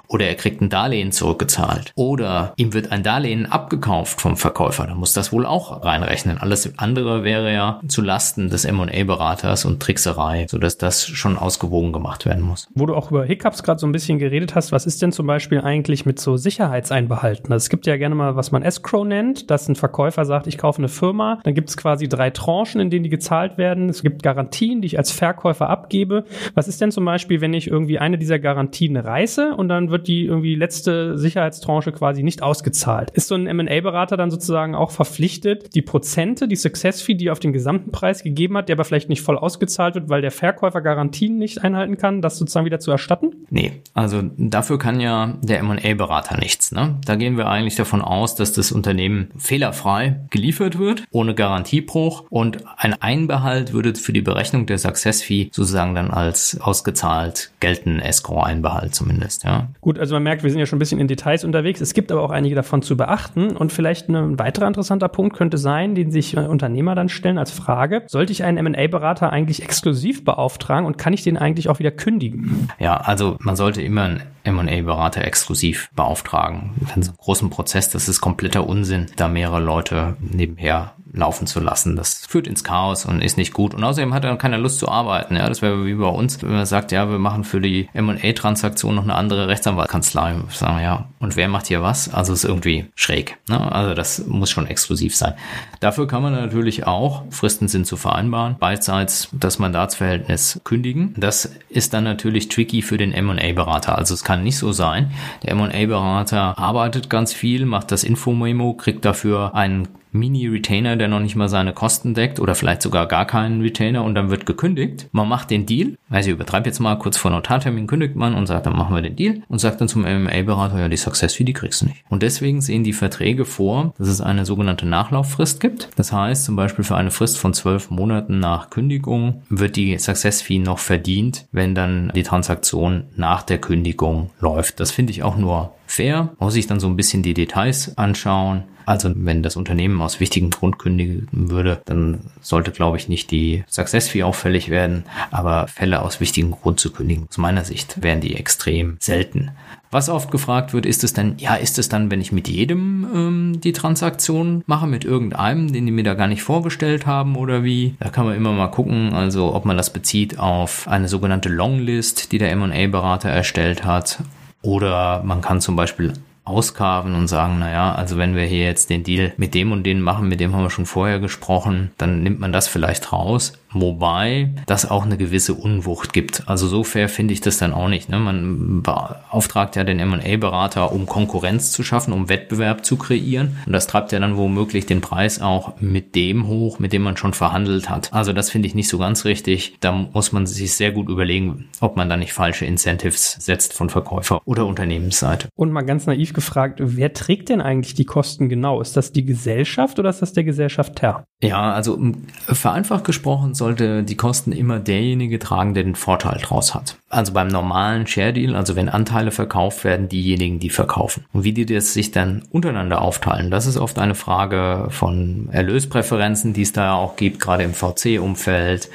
Oder 0.08 0.26
er 0.28 0.36
kriegt 0.36 0.62
ein 0.62 0.70
Darlehen 0.70 1.12
zurückgezahlt. 1.12 1.92
Oder 1.96 2.54
ihm 2.56 2.74
wird 2.74 2.92
ein 2.92 3.04
Darlehen 3.04 3.46
abgekauft 3.52 4.22
vom 4.22 4.38
Verkäufer. 4.38 4.88
Dann 4.88 4.98
muss 4.98 5.14
das 5.14 5.32
wohl 5.32 5.46
auch 5.46 5.84
reinrechnen. 5.84 6.38
Alles 6.38 6.72
andere 6.78 7.24
wäre 7.24 7.54
ja 7.54 7.80
zu 7.88 8.02
Lasten 8.02 8.50
des 8.50 8.66
M&A-Beraters 8.66 9.66
und 9.66 9.82
Trickserei, 9.82 10.48
sodass 10.50 10.78
das 10.78 11.06
schon 11.06 11.38
ausgewogen 11.38 11.94
gemacht 11.94 12.26
werden 12.26 12.44
muss. 12.44 12.68
Wo 12.74 12.86
du 12.86 12.96
auch 12.96 13.12
über 13.12 13.26
Hiccups 13.26 13.64
gerade 13.64 13.80
so 13.80 13.88
ein 13.88 13.92
bisschen 13.92 14.18
geredet 14.18 14.56
hast, 14.56 14.72
was 14.72 14.86
ist 14.86 15.02
denn 15.02 15.12
zum 15.12 15.28
Beispiel 15.28 15.62
eigentlich 15.62 16.06
mit 16.06 16.20
so 16.20 16.38
Sicherheitseinbehalten? 16.38 17.52
Also 17.52 17.66
es 17.66 17.70
gibt 17.70 17.86
ja 17.86 17.98
gerne 17.98 18.16
mal, 18.16 18.36
was 18.36 18.52
man 18.52 18.64
Escrow 18.64 19.06
nennt, 19.06 19.52
dass 19.52 19.68
ein 19.68 19.76
Verkäufer 19.76 20.26
sagt, 20.26 20.48
ich 20.48 20.58
kaufe 20.58 20.80
eine 20.80 20.88
Firma, 20.90 21.40
dann 21.44 21.54
gibt 21.54 21.67
es 21.70 21.78
quasi 21.78 22.08
drei 22.08 22.30
Tranchen, 22.30 22.82
in 22.82 22.90
denen 22.90 23.04
die 23.04 23.10
gezahlt 23.10 23.58
werden. 23.58 23.90
Es 23.90 24.02
gibt 24.02 24.24
Garantien, 24.24 24.82
die 24.82 24.88
ich 24.88 24.98
als 24.98 25.12
Verkäufer 25.12 25.70
abgebe. 25.70 26.26
Was 26.54 26.68
ist 26.68 26.82
denn 26.82 26.92
zum 26.92 27.06
Beispiel, 27.06 27.42
wenn 27.42 27.54
ich 27.54 27.68
irgendwie 27.68 28.00
eine 28.00 28.18
dieser 28.18 28.40
Garantien 28.40 28.98
reiße 28.98 29.56
und 29.56 29.70
dann 29.70 29.90
wird 29.90 30.08
die 30.08 30.26
irgendwie 30.26 30.56
letzte 30.56 31.18
Sicherheitstranche 31.18 31.92
quasi 31.92 32.24
nicht 32.24 32.44
ausgezahlt? 32.44 33.12
Ist 33.12 33.28
so 33.28 33.36
ein 33.36 33.48
M&A-Berater 33.48 34.18
dann 34.18 34.32
sozusagen 34.32 34.76
auch 34.76 34.92
verpflichtet, 34.92 35.76
die 35.76 35.82
Prozente, 35.82 36.48
die 36.48 36.56
Success 36.56 37.02
Fee, 37.02 37.16
die 37.16 37.28
er 37.28 37.32
auf 37.32 37.40
den 37.40 37.54
gesamten 37.54 37.92
Preis 37.92 38.24
gegeben 38.24 38.58
hat, 38.58 38.70
der 38.70 38.76
aber 38.76 38.86
vielleicht 38.86 39.10
nicht 39.10 39.22
voll 39.22 39.38
ausgezahlt 39.38 39.96
wird, 39.96 40.10
weil 40.10 40.22
der 40.22 40.32
Verkäufer 40.32 40.82
Garantien 40.82 41.38
nicht 41.38 41.64
einhalten 41.64 41.98
kann, 41.98 42.22
das 42.22 42.38
sozusagen 42.38 42.66
wieder 42.66 42.80
zu 42.80 42.92
erstatten? 42.92 43.46
Nee, 43.50 43.74
also 43.94 44.24
dafür 44.38 44.78
kann 44.80 45.00
ja 45.00 45.38
der 45.42 45.60
M&A-Berater 45.60 46.38
nichts. 46.38 46.72
Ne? 46.72 46.98
Da 47.06 47.16
gehen 47.16 47.38
wir 47.38 47.48
eigentlich 47.48 47.76
davon 47.76 48.02
aus, 48.02 48.36
dass 48.36 48.54
das 48.54 48.72
Unternehmen 48.72 49.30
fehlerfrei 49.38 50.22
geliefert 50.30 50.78
wird, 50.78 51.04
ohne 51.12 51.36
Garantiebruch 51.58 52.26
und 52.30 52.60
ein 52.78 52.94
Einbehalt 53.02 53.74
würde 53.74 53.96
für 53.96 54.14
die 54.14 54.22
Berechnung 54.22 54.68
der 54.68 54.78
Success 54.78 55.24
Fee 55.24 55.50
sozusagen 55.52 55.96
dann 55.96 56.12
als 56.12 56.60
ausgezahlt 56.62 57.52
gelten, 57.60 58.00
Escrow-Einbehalt 58.00 58.94
zumindest. 58.94 59.44
Ja. 59.44 59.70
Gut, 59.82 59.98
also 59.98 60.16
man 60.16 60.24
merkt, 60.24 60.44
wir 60.44 60.52
sind 60.52 60.60
ja 60.60 60.68
schon 60.68 60.78
ein 60.78 60.80
bisschen 60.80 61.00
in 61.00 61.08
Details 61.08 61.44
unterwegs. 61.44 61.82
Es 61.82 61.94
gibt 61.94 62.12
aber 62.12 62.22
auch 62.22 62.30
einige 62.30 62.54
davon 62.54 62.84
zu 62.84 62.96
beachten 62.96 63.58
und 63.58 63.72
vielleicht 63.72 64.08
ein 64.08 64.38
weiterer 64.38 64.68
interessanter 64.68 65.08
Punkt 65.08 65.36
könnte 65.36 65.58
sein, 65.58 65.96
den 65.96 66.12
sich 66.12 66.38
äh, 66.38 66.42
Unternehmer 66.42 66.94
dann 66.94 67.10
stellen 67.10 67.40
als 67.40 67.52
Frage, 67.52 68.04
sollte 68.06 68.32
ich 68.32 68.44
einen 68.44 68.58
M&A-Berater 68.58 69.32
eigentlich 69.32 69.64
exklusiv 69.64 70.24
beauftragen 70.24 70.86
und 70.86 70.98
kann 71.00 71.14
ich 71.14 71.24
den 71.24 71.38
eigentlich 71.38 71.70
auch 71.70 71.80
wieder 71.80 71.92
kündigen? 71.92 72.70
Ja, 72.78 72.98
also 72.98 73.38
man 73.40 73.56
sollte 73.56 73.82
immer 73.82 74.04
einen 74.04 74.22
M&A-Berater 74.44 75.26
exklusiv 75.26 75.90
beauftragen. 75.96 76.72
In 76.96 77.02
so 77.02 77.12
einem 77.12 77.18
großen 77.18 77.50
Prozess, 77.50 77.90
das 77.90 78.08
ist 78.08 78.22
kompletter 78.22 78.68
Unsinn, 78.68 79.08
da 79.16 79.28
mehrere 79.28 79.60
Leute 79.60 80.16
nebenher 80.20 80.94
laufen 81.18 81.48
zu 81.48 81.60
lassen. 81.60 81.96
Das 81.96 82.26
führt 82.28 82.48
ins 82.48 82.64
Chaos 82.64 83.06
und 83.06 83.22
ist 83.22 83.38
nicht 83.38 83.54
gut. 83.54 83.74
Und 83.74 83.84
außerdem 83.84 84.14
hat 84.14 84.24
er 84.24 84.36
keine 84.38 84.58
Lust 84.58 84.80
zu 84.80 84.88
arbeiten. 84.88 85.36
Ja, 85.36 85.50
das 85.50 85.62
wäre 85.62 85.86
wie 85.86 85.96
bei 85.96 86.08
uns, 86.08 86.42
wenn 86.42 86.52
man 86.52 86.66
sagt, 86.66 86.92
ja, 86.92 87.10
wir 87.10 87.20
machen 87.20 87.44
für 87.44 87.60
die 87.60 87.90
M&A-Transaktion 87.94 88.96
noch 88.96 89.04
eine 89.04 89.16
andere 89.16 89.48
Rechtsanwaltskanzlei. 89.48 90.36
Sagen, 90.50 90.82
ja, 90.82 91.08
und 91.20 91.36
wer 91.36 91.48
macht 91.48 91.68
hier 91.68 91.82
was? 91.82 92.14
Also 92.14 92.34
ist 92.34 92.46
irgendwie 92.46 92.86
schräg. 92.96 93.38
Ne? 93.50 93.72
Also 93.72 93.94
das 93.94 94.26
muss 94.28 94.50
schon 94.50 94.68
exklusiv 94.68 95.16
sein. 95.16 95.34
Dafür 95.80 96.08
kann 96.08 96.22
man 96.22 96.34
natürlich 96.34 96.86
auch, 96.86 97.24
Fristen 97.32 97.68
sind 97.68 97.88
zu 97.88 97.98
vereinbaren, 97.98 98.56
beidseits 98.60 99.30
das 99.32 99.60
Mandatsverhältnis 99.60 100.62
kündigen. 100.64 101.14
Das 101.18 101.52
ist 101.70 101.94
dann 101.94 102.04
natürlich 102.04 102.50
tricky 102.50 102.82
für 102.82 102.98
den 102.98 103.14
M&A-Berater. 103.14 103.98
Also 103.98 104.14
es 104.14 104.24
kann 104.24 104.44
nicht 104.44 104.58
so 104.58 104.72
sein. 104.72 105.12
Der 105.44 105.52
M&A-Berater 105.52 106.58
arbeitet 106.58 107.10
ganz 107.10 107.34
viel, 107.34 107.66
macht 107.66 107.92
das 107.92 108.04
Infomemo, 108.04 108.74
kriegt 108.74 109.06
dafür 109.06 109.56
einen 109.56 109.88
Mini-Retainer, 110.18 110.96
der 110.96 111.08
noch 111.08 111.20
nicht 111.20 111.36
mal 111.36 111.50
seine 111.50 111.74
Kosten 111.74 112.14
deckt 112.14 112.40
oder 112.40 112.56
vielleicht 112.56 112.82
sogar 112.82 113.08
gar 113.08 113.26
keinen 113.26 113.62
Retainer 113.62 114.04
und 114.04 114.16
dann 114.16 114.30
wird 114.30 114.46
gekündigt. 114.46 115.08
Man 115.12 115.28
macht 115.28 115.50
den 115.50 115.66
Deal, 115.66 115.98
also 116.10 116.30
ich 116.30 116.36
übertreibe 116.36 116.68
jetzt 116.68 116.80
mal, 116.80 116.98
kurz 116.98 117.18
vor 117.18 117.32
Notartermin 117.32 117.88
kündigt 117.88 118.16
man 118.16 118.36
und 118.36 118.48
sagt, 118.48 118.66
dann 118.66 118.76
machen 118.76 118.96
wir 118.96 119.02
den 119.02 119.16
Deal 119.16 119.42
und 119.48 119.60
sagt 119.60 119.82
dann 119.82 119.88
zum 119.88 120.04
MMA-Berater, 120.04 120.80
ja, 120.80 120.90
die 120.90 120.98
Success 120.98 121.34
Fee, 121.34 121.44
die 121.44 121.54
kriegst 121.54 121.82
du 121.82 121.88
nicht. 121.88 122.04
Und 122.10 122.24
deswegen 122.24 122.62
sehen 122.62 122.84
die 122.84 122.94
Verträge 122.94 123.46
vor, 123.46 123.94
dass 123.98 124.08
es 124.08 124.22
eine 124.22 124.46
sogenannte 124.46 124.86
Nachlauffrist 124.86 125.60
gibt. 125.60 125.90
Das 125.96 126.12
heißt, 126.12 126.46
zum 126.46 126.56
Beispiel 126.56 126.84
für 126.84 126.96
eine 126.96 127.12
Frist 127.12 127.38
von 127.38 127.54
zwölf 127.54 127.90
Monaten 127.90 128.40
nach 128.40 128.70
Kündigung 128.70 129.44
wird 129.50 129.76
die 129.76 129.98
Success 129.98 130.42
Fee 130.42 130.60
noch 130.60 130.80
verdient, 130.80 131.48
wenn 131.52 131.76
dann 131.76 132.12
die 132.16 132.24
Transaktion 132.24 133.06
nach 133.16 133.44
der 133.44 133.60
Kündigung 133.60 134.32
läuft. 134.40 134.80
Das 134.80 134.92
finde 134.92 135.12
ich 135.12 135.24
auch 135.24 135.38
nur 135.38 135.74
fair. 135.98 136.30
Muss 136.40 136.56
ich 136.56 136.68
dann 136.68 136.80
so 136.80 136.88
ein 136.88 136.96
bisschen 136.96 137.24
die 137.24 137.34
Details 137.34 137.98
anschauen. 137.98 138.64
Also 138.86 139.12
wenn 139.14 139.44
das 139.44 139.58
Unternehmen 139.58 140.02
aus 140.02 140.22
wichtigem 140.22 140.50
Grund 140.50 140.80
kündigen 140.80 141.28
würde, 141.32 141.82
dann 141.84 142.22
sollte, 142.40 142.72
glaube 142.72 142.96
ich, 142.96 143.10
nicht 143.10 143.32
die 143.32 143.66
Success 143.68 144.08
Fee 144.08 144.24
auffällig 144.24 144.70
werden. 144.70 145.04
Aber 145.30 145.68
Fälle 145.68 146.02
aus 146.02 146.22
wichtigem 146.22 146.52
Grund 146.52 146.80
zu 146.80 146.94
kündigen, 146.94 147.28
aus 147.30 147.38
meiner 147.38 147.66
Sicht, 147.66 148.02
wären 148.02 148.22
die 148.22 148.36
extrem 148.36 148.96
selten. 149.02 149.52
Was 149.92 150.08
oft 150.08 150.32
gefragt 150.32 150.74
wird, 150.74 150.86
ist 150.86 151.04
es 151.04 151.14
dann, 151.14 151.36
ja, 151.38 151.56
ist 151.56 151.80
es 151.80 151.90
dann, 151.90 152.12
wenn 152.12 152.22
ich 152.22 152.32
mit 152.32 152.48
jedem 152.48 153.08
ähm, 153.14 153.62
die 153.62 153.74
Transaktion 153.74 154.64
mache, 154.68 154.88
mit 154.88 155.04
irgendeinem, 155.04 155.72
den 155.72 155.86
die 155.86 155.92
mir 155.92 156.04
da 156.04 156.14
gar 156.14 156.28
nicht 156.28 156.44
vorgestellt 156.44 157.06
haben 157.06 157.36
oder 157.36 157.64
wie? 157.64 157.96
Da 158.00 158.10
kann 158.10 158.26
man 158.26 158.36
immer 158.36 158.54
mal 158.54 158.68
gucken, 158.68 159.14
also 159.14 159.54
ob 159.54 159.66
man 159.66 159.78
das 159.78 159.92
bezieht 159.92 160.40
auf 160.40 160.88
eine 160.88 161.10
sogenannte 161.10 161.50
Longlist, 161.50 162.32
die 162.32 162.38
der 162.38 162.52
M&A-Berater 162.52 163.30
erstellt 163.30 163.84
hat. 163.84 164.20
Oder 164.68 165.22
man 165.24 165.40
kann 165.40 165.62
zum 165.62 165.78
Beispiel 165.78 166.12
auskarven 166.44 167.16
und 167.16 167.30
sagen, 167.30 167.58
naja, 167.58 167.96
also 167.96 168.18
wenn 168.18 168.36
wir 168.36 168.44
hier 168.44 168.66
jetzt 168.66 168.90
den 168.90 169.02
Deal 169.02 169.32
mit 169.38 169.54
dem 169.54 169.72
und 169.72 169.84
den 169.84 170.02
machen, 170.02 170.28
mit 170.28 170.42
dem 170.42 170.54
haben 170.54 170.64
wir 170.64 170.70
schon 170.70 170.86
vorher 170.86 171.20
gesprochen, 171.20 171.92
dann 171.98 172.22
nimmt 172.22 172.42
man 172.42 172.52
das 172.52 172.68
vielleicht 172.68 173.14
raus 173.14 173.54
Wobei 173.72 174.54
das 174.66 174.90
auch 174.90 175.06
eine 175.06 175.18
gewisse 175.18 175.54
Unwucht 175.54 176.14
gibt. 176.14 176.44
Also 176.48 176.68
so 176.68 176.84
fair 176.84 177.10
finde 177.10 177.34
ich 177.34 177.42
das 177.42 177.58
dann 177.58 177.74
auch 177.74 177.90
nicht. 177.90 178.10
Ne? 178.10 178.20
Man 178.20 178.82
beauftragt 178.82 179.76
ja 179.76 179.84
den 179.84 180.00
M&A-Berater, 180.00 180.92
um 180.92 181.06
Konkurrenz 181.06 181.72
zu 181.72 181.84
schaffen, 181.84 182.14
um 182.14 182.30
Wettbewerb 182.30 182.86
zu 182.86 182.98
kreieren. 182.98 183.58
Und 183.66 183.74
das 183.74 183.88
treibt 183.88 184.12
ja 184.12 184.20
dann 184.20 184.38
womöglich 184.38 184.86
den 184.86 185.02
Preis 185.02 185.42
auch 185.42 185.80
mit 185.80 186.16
dem 186.16 186.48
hoch, 186.48 186.80
mit 186.80 186.94
dem 186.94 187.04
man 187.04 187.18
schon 187.18 187.34
verhandelt 187.34 187.90
hat. 187.90 188.14
Also 188.14 188.34
das 188.34 188.50
finde 188.50 188.68
ich 188.68 188.76
nicht 188.76 188.90
so 188.90 188.98
ganz 188.98 189.26
richtig. 189.26 189.78
Da 189.80 189.92
muss 189.92 190.32
man 190.32 190.46
sich 190.46 190.74
sehr 190.74 190.92
gut 190.92 191.10
überlegen, 191.10 191.70
ob 191.82 191.98
man 191.98 192.10
da 192.10 192.18
nicht 192.18 192.34
falsche 192.34 192.66
Incentives 192.66 193.38
setzt 193.40 193.74
von 193.74 193.90
Verkäufer 193.90 194.42
oder 194.46 194.66
Unternehmensseite. 194.66 195.50
Und 195.56 195.72
mal 195.72 195.82
ganz 195.82 196.06
naiv 196.06 196.34
gefragt, 196.34 196.80
wer 196.82 197.14
trägt 197.14 197.50
denn 197.50 197.62
eigentlich 197.62 197.96
die 197.96 198.06
Kosten 198.06 198.50
genau? 198.50 198.82
Ist 198.82 198.96
das 198.96 199.12
die 199.12 199.26
Gesellschaft 199.26 200.00
oder 200.00 200.10
ist 200.10 200.22
das 200.22 200.34
der 200.34 200.44
Gesellschafter? 200.44 201.26
Ja, 201.42 201.72
also 201.74 202.00
vereinfacht 202.48 203.04
gesprochen 203.04 203.54
sollte 203.58 204.04
die 204.04 204.16
Kosten 204.16 204.52
immer 204.52 204.80
derjenige 204.80 205.40
tragen, 205.40 205.74
der 205.74 205.84
den 205.84 205.96
Vorteil 205.96 206.40
draus 206.42 206.74
hat. 206.74 206.98
Also 207.10 207.34
beim 207.34 207.48
normalen 207.48 208.08
Share 208.08 208.34
Deal, 208.34 208.56
also 208.56 208.76
wenn 208.76 208.90
Anteile 208.90 209.32
verkauft 209.32 209.84
werden, 209.84 210.10
diejenigen, 210.10 210.60
die 210.60 210.70
verkaufen. 210.70 211.26
Und 211.34 211.44
wie 211.44 211.54
die 211.54 211.66
das 211.66 211.94
sich 211.94 212.12
dann 212.12 212.44
untereinander 212.52 213.02
aufteilen, 213.02 213.52
das 213.52 213.66
ist 213.66 213.78
oft 213.78 214.00
eine 214.00 214.16
Frage 214.16 214.88
von 214.90 215.50
Erlöspräferenzen, 215.52 216.54
die 216.54 216.62
es 216.64 216.74
da 216.74 216.94
auch 216.94 217.16
gibt, 217.16 217.40
gerade 217.40 217.64
im 217.64 217.74
VC-Umfeld. 217.74 218.90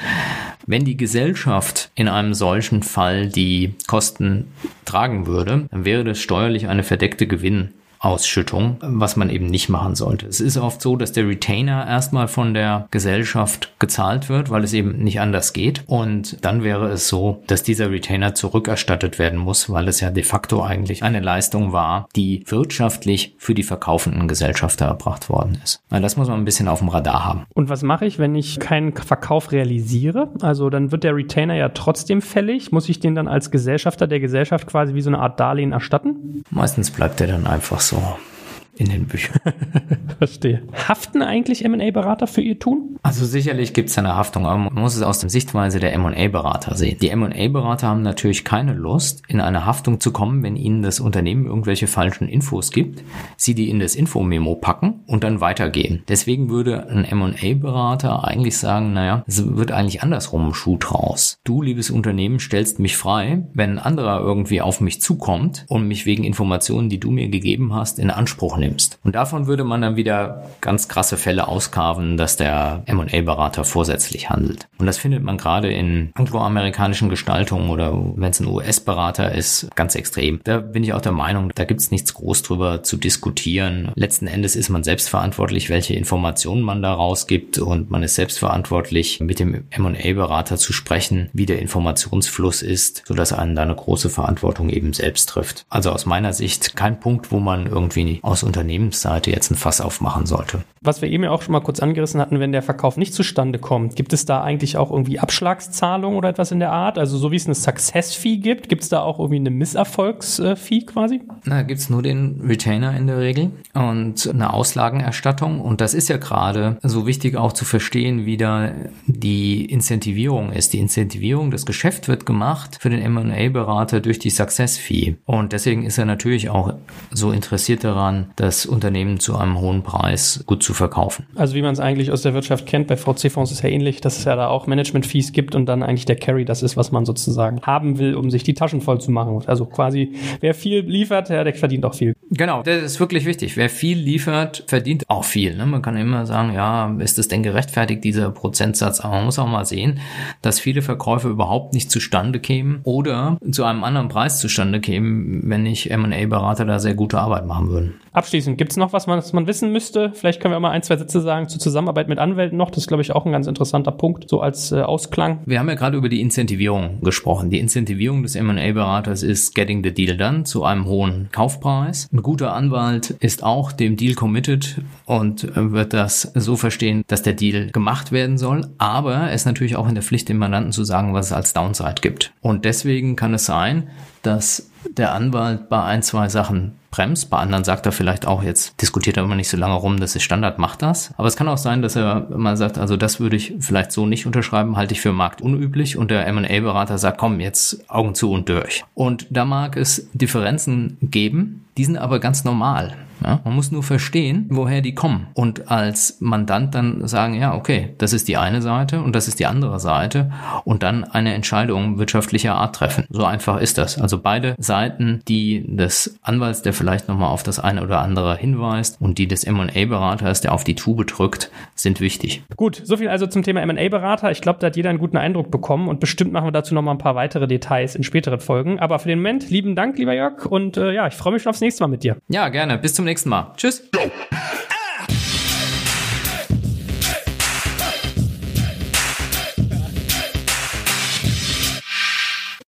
Wenn 0.66 0.85
die 0.85 0.96
Gesellschaft 0.96 1.90
in 1.94 2.09
einem 2.09 2.35
solchen 2.35 2.83
Fall 2.83 3.29
die 3.29 3.75
Kosten 3.87 4.53
tragen 4.85 5.27
würde, 5.27 5.66
dann 5.70 5.85
wäre 5.85 6.05
das 6.05 6.20
steuerlich 6.20 6.68
eine 6.68 6.85
verdeckte 6.85 7.27
Gewinn 7.27 7.70
Ausschüttung, 8.02 8.78
was 8.80 9.14
man 9.16 9.30
eben 9.30 9.46
nicht 9.46 9.68
machen 9.68 9.94
sollte. 9.94 10.26
Es 10.26 10.40
ist 10.40 10.56
oft 10.56 10.82
so, 10.82 10.96
dass 10.96 11.12
der 11.12 11.28
Retainer 11.28 11.86
erstmal 11.86 12.26
von 12.26 12.52
der 12.52 12.88
Gesellschaft 12.90 13.72
gezahlt 13.78 14.28
wird, 14.28 14.50
weil 14.50 14.64
es 14.64 14.72
eben 14.72 14.98
nicht 14.98 15.20
anders 15.20 15.52
geht. 15.52 15.84
Und 15.86 16.44
dann 16.44 16.64
wäre 16.64 16.88
es 16.88 17.06
so, 17.06 17.42
dass 17.46 17.62
dieser 17.62 17.90
Retainer 17.92 18.34
zurückerstattet 18.34 19.20
werden 19.20 19.38
muss, 19.38 19.70
weil 19.70 19.86
es 19.86 20.00
ja 20.00 20.10
de 20.10 20.24
facto 20.24 20.62
eigentlich 20.64 21.04
eine 21.04 21.20
Leistung 21.20 21.72
war, 21.72 22.08
die 22.16 22.44
wirtschaftlich 22.48 23.36
für 23.38 23.54
die 23.54 23.62
verkaufenden 23.62 24.26
Gesellschafter 24.26 24.86
erbracht 24.86 25.28
worden 25.28 25.58
ist. 25.62 25.80
Also 25.88 26.02
das 26.02 26.16
muss 26.16 26.28
man 26.28 26.40
ein 26.40 26.44
bisschen 26.44 26.66
auf 26.66 26.80
dem 26.80 26.88
Radar 26.88 27.24
haben. 27.24 27.44
Und 27.54 27.68
was 27.68 27.84
mache 27.84 28.06
ich, 28.06 28.18
wenn 28.18 28.34
ich 28.34 28.58
keinen 28.58 28.94
Verkauf 28.94 29.52
realisiere? 29.52 30.28
Also 30.40 30.70
dann 30.70 30.90
wird 30.90 31.04
der 31.04 31.14
Retainer 31.14 31.54
ja 31.54 31.68
trotzdem 31.68 32.20
fällig. 32.20 32.72
Muss 32.72 32.88
ich 32.88 32.98
den 32.98 33.14
dann 33.14 33.28
als 33.28 33.52
Gesellschafter 33.52 34.08
der 34.08 34.18
Gesellschaft 34.18 34.66
quasi 34.66 34.94
wie 34.94 35.02
so 35.02 35.10
eine 35.10 35.20
Art 35.20 35.38
Darlehen 35.38 35.70
erstatten? 35.70 36.42
Meistens 36.50 36.90
bleibt 36.90 37.20
er 37.20 37.28
dann 37.28 37.46
einfach 37.46 37.80
so 37.80 37.91
so 37.92 38.31
in 38.76 38.88
den 38.88 39.06
Büchern. 39.06 39.40
Verstehe. 40.18 40.62
Haften 40.88 41.22
eigentlich 41.22 41.64
M&A-Berater 41.64 42.26
für 42.26 42.40
ihr 42.40 42.58
Tun? 42.58 42.96
Also 43.02 43.26
sicherlich 43.26 43.74
gibt 43.74 43.90
es 43.90 43.98
eine 43.98 44.16
Haftung, 44.16 44.46
aber 44.46 44.58
man 44.58 44.74
muss 44.74 44.96
es 44.96 45.02
aus 45.02 45.18
der 45.18 45.30
Sichtweise 45.30 45.78
der 45.78 45.92
M&A-Berater 45.92 46.74
sehen. 46.74 46.96
Die 47.00 47.11
M&A-Berater 47.11 47.88
haben 47.88 48.02
natürlich 48.02 48.44
keine 48.44 48.72
Lust, 48.72 49.22
in 49.28 49.40
eine 49.40 49.66
Haftung 49.66 50.00
zu 50.00 50.12
kommen, 50.12 50.42
wenn 50.42 50.56
ihnen 50.56 50.82
das 50.82 51.00
Unternehmen 51.00 51.46
irgendwelche 51.46 51.87
falschen 51.87 52.28
Infos 52.28 52.70
gibt, 52.70 53.02
sie 53.37 53.54
die 53.54 53.68
in 53.68 53.78
das 53.78 53.94
Infomemo 53.94 54.54
packen 54.54 55.00
und 55.06 55.24
dann 55.24 55.40
weitergehen. 55.40 56.02
Deswegen 56.08 56.48
würde 56.48 56.88
ein 56.88 57.04
M&A-Berater 57.04 58.26
eigentlich 58.26 58.56
sagen, 58.56 58.92
naja, 58.92 59.22
es 59.26 59.54
wird 59.56 59.72
eigentlich 59.72 60.02
andersrum 60.02 60.48
ein 60.48 60.54
Schuh 60.54 60.78
draus. 60.78 61.38
Du, 61.44 61.61
liebes 61.61 61.90
Unternehmen, 61.90 62.40
stellst 62.40 62.78
mich 62.78 62.96
frei, 62.96 63.46
wenn 63.52 63.72
ein 63.72 63.78
anderer 63.78 64.20
irgendwie 64.20 64.62
auf 64.62 64.80
mich 64.80 65.00
zukommt 65.02 65.66
und 65.68 65.87
mich 65.87 66.06
wegen 66.06 66.24
Informationen, 66.24 66.88
die 66.88 67.00
du 67.00 67.11
mir 67.11 67.28
gegeben 67.28 67.74
hast, 67.74 67.98
in 67.98 68.11
Anspruch 68.11 68.56
nimmst. 68.62 68.98
Und 69.05 69.14
davon 69.14 69.46
würde 69.46 69.64
man 69.64 69.83
dann 69.83 69.96
wieder 69.96 70.51
ganz 70.61 70.88
krasse 70.88 71.16
Fälle 71.16 71.48
auskarven, 71.48 72.16
dass 72.16 72.37
der 72.37 72.83
M&A-Berater 72.87 73.64
vorsätzlich 73.64 74.31
handelt. 74.31 74.68
Und 74.79 74.87
das 74.87 74.98
findet 74.98 75.22
man 75.22 75.37
gerade 75.37 75.72
in 75.72 76.11
angloamerikanischen 76.14 77.09
Gestaltungen 77.09 77.70
oder 77.70 77.92
wenn 77.92 78.31
es 78.31 78.40
ein 78.40 78.46
US-Berater 78.46 79.33
ist, 79.33 79.68
ganz 79.75 79.94
extrem. 79.94 80.40
Da 80.44 80.59
bin 80.59 80.85
ich 80.85 80.94
auch 80.94 81.01
der 81.01 81.12
Meinung, 81.12 81.53
da 81.55 81.64
gibt 81.64 81.81
es 81.81 81.90
nichts 81.90 82.14
groß 82.14 82.42
drüber 82.42 82.83
zu 82.83 82.96
diskutieren. 82.96 83.92
Letzten 83.94 84.27
Endes 84.27 84.57
ist 84.57 84.68
man 84.68 84.85
selbst 84.85 85.09
verantwortlich, 85.09 85.68
welche 85.68 85.94
Informationen 85.94 86.62
man 86.62 86.83
da 86.83 86.92
rausgibt 86.92 87.59
und 87.59 87.90
man 87.90 88.03
ist 88.03 88.14
selbst 88.14 88.38
verantwortlich, 88.38 89.20
mit 89.20 89.38
dem 89.38 89.64
M&A-Berater 89.70 90.57
zu 90.57 90.72
sprechen, 90.72 91.29
wie 91.33 91.46
der 91.46 91.61
Informationsfluss 91.61 92.62
ist, 92.62 93.03
sodass 93.07 93.33
einen 93.33 93.57
da 93.57 93.62
eine 93.62 93.75
große 93.75 94.11
Verantwortung 94.11 94.70
eben 94.70 94.92
selbst 94.92 95.29
trifft. 95.29 95.66
Also 95.68 95.90
aus 95.90 96.07
meiner 96.07 96.33
Sicht 96.33 96.77
kein 96.77 97.01
Punkt, 97.01 97.33
wo 97.33 97.40
man 97.40 97.66
irgendwie 97.66 98.20
aus 98.22 98.42
Unternehmensseite 98.52 99.30
jetzt 99.30 99.50
ein 99.50 99.56
Fass 99.56 99.80
aufmachen 99.80 100.26
sollte. 100.26 100.62
Was 100.82 101.00
wir 101.00 101.08
eben 101.08 101.24
ja 101.24 101.30
auch 101.30 101.40
schon 101.40 101.52
mal 101.52 101.60
kurz 101.60 101.80
angerissen 101.80 102.20
hatten, 102.20 102.38
wenn 102.38 102.52
der 102.52 102.60
Verkauf 102.60 102.98
nicht 102.98 103.14
zustande 103.14 103.58
kommt, 103.58 103.96
gibt 103.96 104.12
es 104.12 104.26
da 104.26 104.42
eigentlich 104.42 104.76
auch 104.76 104.90
irgendwie 104.90 105.18
Abschlagszahlungen 105.18 106.18
oder 106.18 106.28
etwas 106.28 106.50
in 106.50 106.58
der 106.58 106.70
Art? 106.72 106.98
Also 106.98 107.16
so 107.16 107.30
wie 107.30 107.36
es 107.36 107.46
eine 107.46 107.54
Success-Fee 107.54 108.36
gibt, 108.36 108.68
gibt 108.68 108.82
es 108.82 108.90
da 108.90 109.00
auch 109.00 109.18
irgendwie 109.18 109.36
eine 109.36 109.50
Misserfolgs-Fee 109.50 110.82
quasi? 110.82 111.22
Na, 111.44 111.62
gibt 111.62 111.80
es 111.80 111.88
nur 111.88 112.02
den 112.02 112.42
Retainer 112.46 112.94
in 112.96 113.06
der 113.06 113.18
Regel 113.18 113.52
und 113.72 114.28
eine 114.28 114.52
Auslagenerstattung. 114.52 115.60
Und 115.60 115.80
das 115.80 115.94
ist 115.94 116.08
ja 116.08 116.18
gerade 116.18 116.76
so 116.82 117.06
wichtig 117.06 117.36
auch 117.36 117.52
zu 117.52 117.64
verstehen, 117.64 118.26
wie 118.26 118.36
da 118.36 118.72
die 119.06 119.64
Incentivierung 119.64 120.52
ist. 120.52 120.74
Die 120.74 120.78
Incentivierung, 120.78 121.50
das 121.50 121.64
Geschäft 121.64 122.08
wird 122.08 122.26
gemacht 122.26 122.78
für 122.80 122.90
den 122.90 123.00
M&A-Berater 123.00 124.00
durch 124.00 124.18
die 124.18 124.30
Success-Fee. 124.30 125.16
Und 125.24 125.52
deswegen 125.52 125.84
ist 125.84 125.96
er 125.96 126.04
natürlich 126.04 126.50
auch 126.50 126.74
so 127.10 127.32
interessiert 127.32 127.84
daran, 127.84 128.32
das 128.42 128.66
Unternehmen 128.66 129.20
zu 129.20 129.37
einem 129.37 129.61
hohen 129.61 129.83
Preis 129.85 130.42
gut 130.46 130.64
zu 130.64 130.74
verkaufen. 130.74 131.26
Also 131.37 131.55
wie 131.55 131.62
man 131.62 131.72
es 131.72 131.78
eigentlich 131.78 132.11
aus 132.11 132.22
der 132.22 132.35
Wirtschaft 132.35 132.66
kennt, 132.66 132.88
bei 132.88 132.96
VC-Fonds 132.96 133.52
ist 133.52 133.62
ja 133.62 133.68
ähnlich, 133.68 134.00
dass 134.00 134.18
es 134.18 134.24
ja 134.24 134.35
da 134.35 134.48
auch 134.48 134.66
Management-Fees 134.66 135.33
gibt 135.33 135.55
und 135.55 135.66
dann 135.66 135.85
eigentlich 135.85 136.07
der 136.07 136.16
Carry 136.16 136.44
das 136.44 136.62
ist, 136.64 136.76
was 136.76 136.90
man 136.90 137.05
sozusagen 137.05 137.61
haben 137.62 137.98
will, 137.98 138.16
um 138.16 138.31
sich 138.31 138.42
die 138.42 138.55
Taschen 138.55 138.81
voll 138.81 139.00
zu 139.00 139.12
machen. 139.12 139.42
Also 139.46 139.64
quasi, 139.64 140.14
wer 140.40 140.55
viel 140.55 140.81
liefert, 140.81 141.28
der, 141.28 141.44
der 141.44 141.55
verdient 141.55 141.85
auch 141.85 141.94
viel. 141.94 142.14
Genau, 142.31 142.64
das 142.64 142.83
ist 142.83 143.00
wirklich 143.00 143.26
wichtig. 143.26 143.57
Wer 143.57 143.70
viel 143.70 143.96
liefert, 143.96 144.64
verdient 144.66 145.09
auch 145.09 145.24
viel. 145.24 145.55
Ne? 145.57 145.64
Man 145.64 145.81
kann 145.81 145.96
immer 145.96 146.26
sagen, 146.26 146.52
ja, 146.52 146.92
ist 146.98 147.20
es 147.20 147.28
denn 147.28 147.44
gerechtfertigt, 147.44 148.02
dieser 148.02 148.31
Prozentsatz? 148.31 149.00
Aber 149.00 149.14
man 149.14 149.26
muss 149.26 149.38
auch 149.38 149.46
mal 149.46 149.64
sehen, 149.64 150.00
dass 150.40 150.59
viele 150.59 150.83
Verkäufe 150.83 151.28
überhaupt 151.28 151.74
nicht 151.74 151.92
zustande 151.92 152.40
kämen 152.40 152.81
oder 152.83 153.38
zu 153.52 153.62
einem 153.62 153.85
anderen 153.85 154.09
Preis 154.09 154.40
zustande 154.40 154.81
kämen, 154.81 155.42
wenn 155.44 155.62
nicht 155.62 155.92
M&A-Berater 155.92 156.64
da 156.64 156.81
sehr 156.81 156.94
gute 156.94 157.20
Arbeit 157.20 157.46
machen 157.46 157.68
würden. 157.68 157.94
Abschließend, 158.32 158.56
gibt 158.56 158.70
es 158.70 158.78
noch 158.78 158.94
was, 158.94 159.06
was 159.06 159.34
man 159.34 159.46
wissen 159.46 159.72
müsste? 159.72 160.10
Vielleicht 160.14 160.40
können 160.40 160.54
wir 160.54 160.58
mal 160.58 160.70
ein, 160.70 160.82
zwei 160.82 160.96
Sätze 160.96 161.20
sagen 161.20 161.50
zur 161.50 161.60
Zusammenarbeit 161.60 162.08
mit 162.08 162.18
Anwälten 162.18 162.56
noch. 162.56 162.70
Das 162.70 162.78
ist, 162.78 162.86
glaube 162.86 163.02
ich, 163.02 163.12
auch 163.12 163.26
ein 163.26 163.32
ganz 163.32 163.46
interessanter 163.46 163.92
Punkt, 163.92 164.30
so 164.30 164.40
als 164.40 164.72
äh, 164.72 164.80
Ausklang. 164.80 165.40
Wir 165.44 165.58
haben 165.58 165.68
ja 165.68 165.74
gerade 165.74 165.98
über 165.98 166.08
die 166.08 166.22
Incentivierung 166.22 167.02
gesprochen. 167.02 167.50
Die 167.50 167.58
Incentivierung 167.58 168.22
des 168.22 168.34
M&A-Beraters 168.34 169.22
ist 169.22 169.54
getting 169.54 169.84
the 169.84 169.92
deal 169.92 170.16
done 170.16 170.44
zu 170.44 170.64
einem 170.64 170.86
hohen 170.86 171.28
Kaufpreis. 171.30 172.08
Ein 172.10 172.22
guter 172.22 172.54
Anwalt 172.54 173.10
ist 173.20 173.42
auch 173.42 173.70
dem 173.70 173.98
Deal 173.98 174.14
committed 174.14 174.80
und 175.04 175.54
wird 175.54 175.92
das 175.92 176.22
so 176.34 176.56
verstehen, 176.56 177.02
dass 177.08 177.20
der 177.20 177.34
Deal 177.34 177.70
gemacht 177.70 178.12
werden 178.12 178.38
soll. 178.38 178.66
Aber 178.78 179.12
er 179.12 179.34
ist 179.34 179.44
natürlich 179.44 179.76
auch 179.76 179.90
in 179.90 179.94
der 179.94 180.02
Pflicht, 180.02 180.30
dem 180.30 180.38
Mandanten 180.38 180.72
zu 180.72 180.84
sagen, 180.84 181.12
was 181.12 181.26
es 181.26 181.32
als 181.34 181.52
Downside 181.52 181.96
gibt. 182.00 182.32
Und 182.40 182.64
deswegen 182.64 183.14
kann 183.14 183.34
es 183.34 183.44
sein, 183.44 183.90
dass 184.22 184.70
der 184.96 185.12
Anwalt 185.12 185.68
bei 185.68 185.82
ein, 185.82 186.02
zwei 186.02 186.30
Sachen 186.30 186.72
bremst. 186.92 187.28
Bei 187.28 187.38
anderen 187.38 187.64
sagt 187.64 187.87
er 187.87 187.92
vielleicht 187.92 188.26
auch, 188.26 188.44
jetzt 188.44 188.81
diskutiert 188.81 189.16
er 189.16 189.24
immer 189.24 189.35
nicht 189.35 189.48
so 189.48 189.57
lange 189.57 189.74
rum, 189.74 189.98
das 189.98 190.14
ist 190.14 190.22
Standard, 190.22 190.61
macht 190.61 190.83
das. 190.83 191.12
Aber 191.16 191.26
es 191.26 191.35
kann 191.35 191.48
auch 191.48 191.59
sein, 191.59 191.83
dass 191.83 191.96
er 191.96 192.28
mal 192.37 192.57
sagt, 192.57 192.78
also 192.78 192.96
das 192.96 193.18
würde 193.18 193.35
ich 193.35 193.55
vielleicht 193.59 193.90
so 193.90 194.07
nicht 194.07 194.26
unterschreiben, 194.26 194.76
halte 194.76 194.94
ich 194.94 195.00
für 195.00 195.12
marktunüblich 195.12 195.96
und 195.96 196.12
der 196.12 196.26
M&A-Berater 196.28 196.98
sagt, 196.98 197.18
komm, 197.18 197.40
jetzt 197.40 197.90
Augen 197.90 198.14
zu 198.14 198.31
und 198.31 198.48
durch. 198.48 198.85
Und 198.94 199.26
da 199.31 199.44
mag 199.44 199.76
es 199.76 200.09
Differenzen 200.12 200.98
geben, 201.00 201.64
die 201.76 201.85
sind 201.85 201.96
aber 201.96 202.20
ganz 202.20 202.44
normal. 202.44 202.94
Ja, 203.24 203.40
man 203.44 203.54
muss 203.54 203.70
nur 203.70 203.82
verstehen, 203.82 204.46
woher 204.50 204.80
die 204.80 204.94
kommen. 204.94 205.28
Und 205.35 205.70
als 205.70 206.20
Mandant 206.20 206.74
dann 206.74 207.06
sagen, 207.06 207.35
ja, 207.35 207.54
okay, 207.54 207.94
das 207.98 208.12
ist 208.12 208.28
die 208.28 208.37
eine 208.37 208.62
Seite 208.62 209.00
und 209.00 209.14
das 209.14 209.28
ist 209.28 209.38
die 209.38 209.46
andere 209.46 209.80
Seite 209.80 210.32
und 210.64 210.82
dann 210.82 211.04
eine 211.04 211.35
Entscheidung 211.35 211.98
wirtschaftlicher 211.98 212.54
Art 212.54 212.74
treffen. 212.74 213.04
So 213.11 213.24
einfach 213.24 213.61
ist 213.61 213.78
das. 213.78 214.00
Also 214.00 214.20
beide 214.20 214.54
Seiten, 214.58 215.22
die 215.28 215.64
des 215.76 216.18
Anwalts, 216.22 216.62
der 216.62 216.72
vielleicht 216.72 217.08
nochmal 217.08 217.30
auf 217.30 217.42
das 217.42 217.58
eine 217.58 217.82
oder 217.82 218.00
andere 218.00 218.37
hinweist 218.37 219.00
und 219.00 219.18
die 219.18 219.28
des 219.28 219.44
M&A-Beraters, 219.44 220.40
der 220.40 220.52
auf 220.52 220.64
die 220.64 220.74
Tube 220.74 221.06
drückt, 221.06 221.50
sind 221.74 222.00
wichtig. 222.00 222.42
Gut, 222.56 222.80
soviel 222.85 223.08
also 223.08 223.26
zum 223.26 223.42
Thema 223.42 223.62
M&A-Berater. 223.62 224.30
Ich 224.30 224.40
glaube, 224.40 224.58
da 224.61 224.68
hat 224.68 224.76
jeder 224.76 224.90
einen 224.90 224.98
guten 224.98 225.16
Eindruck 225.16 225.50
bekommen 225.50 225.88
und 225.88 226.00
bestimmt 226.00 226.32
machen 226.32 226.46
wir 226.46 226.52
dazu 226.52 226.74
nochmal 226.74 226.94
ein 226.94 226.98
paar 226.98 227.14
weitere 227.14 227.46
Details 227.46 227.94
in 227.94 228.02
späteren 228.02 228.40
Folgen. 228.40 228.80
Aber 228.80 228.98
für 228.98 229.08
den 229.08 229.18
Moment, 229.18 229.50
lieben 229.50 229.76
Dank, 229.76 229.98
lieber 229.98 230.14
Jörg 230.14 230.46
und 230.46 230.76
äh, 230.76 230.92
ja, 230.92 231.06
ich 231.06 231.14
freue 231.14 231.35
mich 231.35 231.42
schon 231.42 231.50
aufs 231.50 231.61
nächste 231.61 231.82
Mal 231.82 231.88
mit 231.88 232.02
dir. 232.02 232.16
Ja, 232.28 232.48
gerne. 232.48 232.78
Bis 232.78 232.94
zum 232.94 233.04
nächsten 233.04 233.11
Mal. 233.11 233.12
Tschüss. 233.57 233.83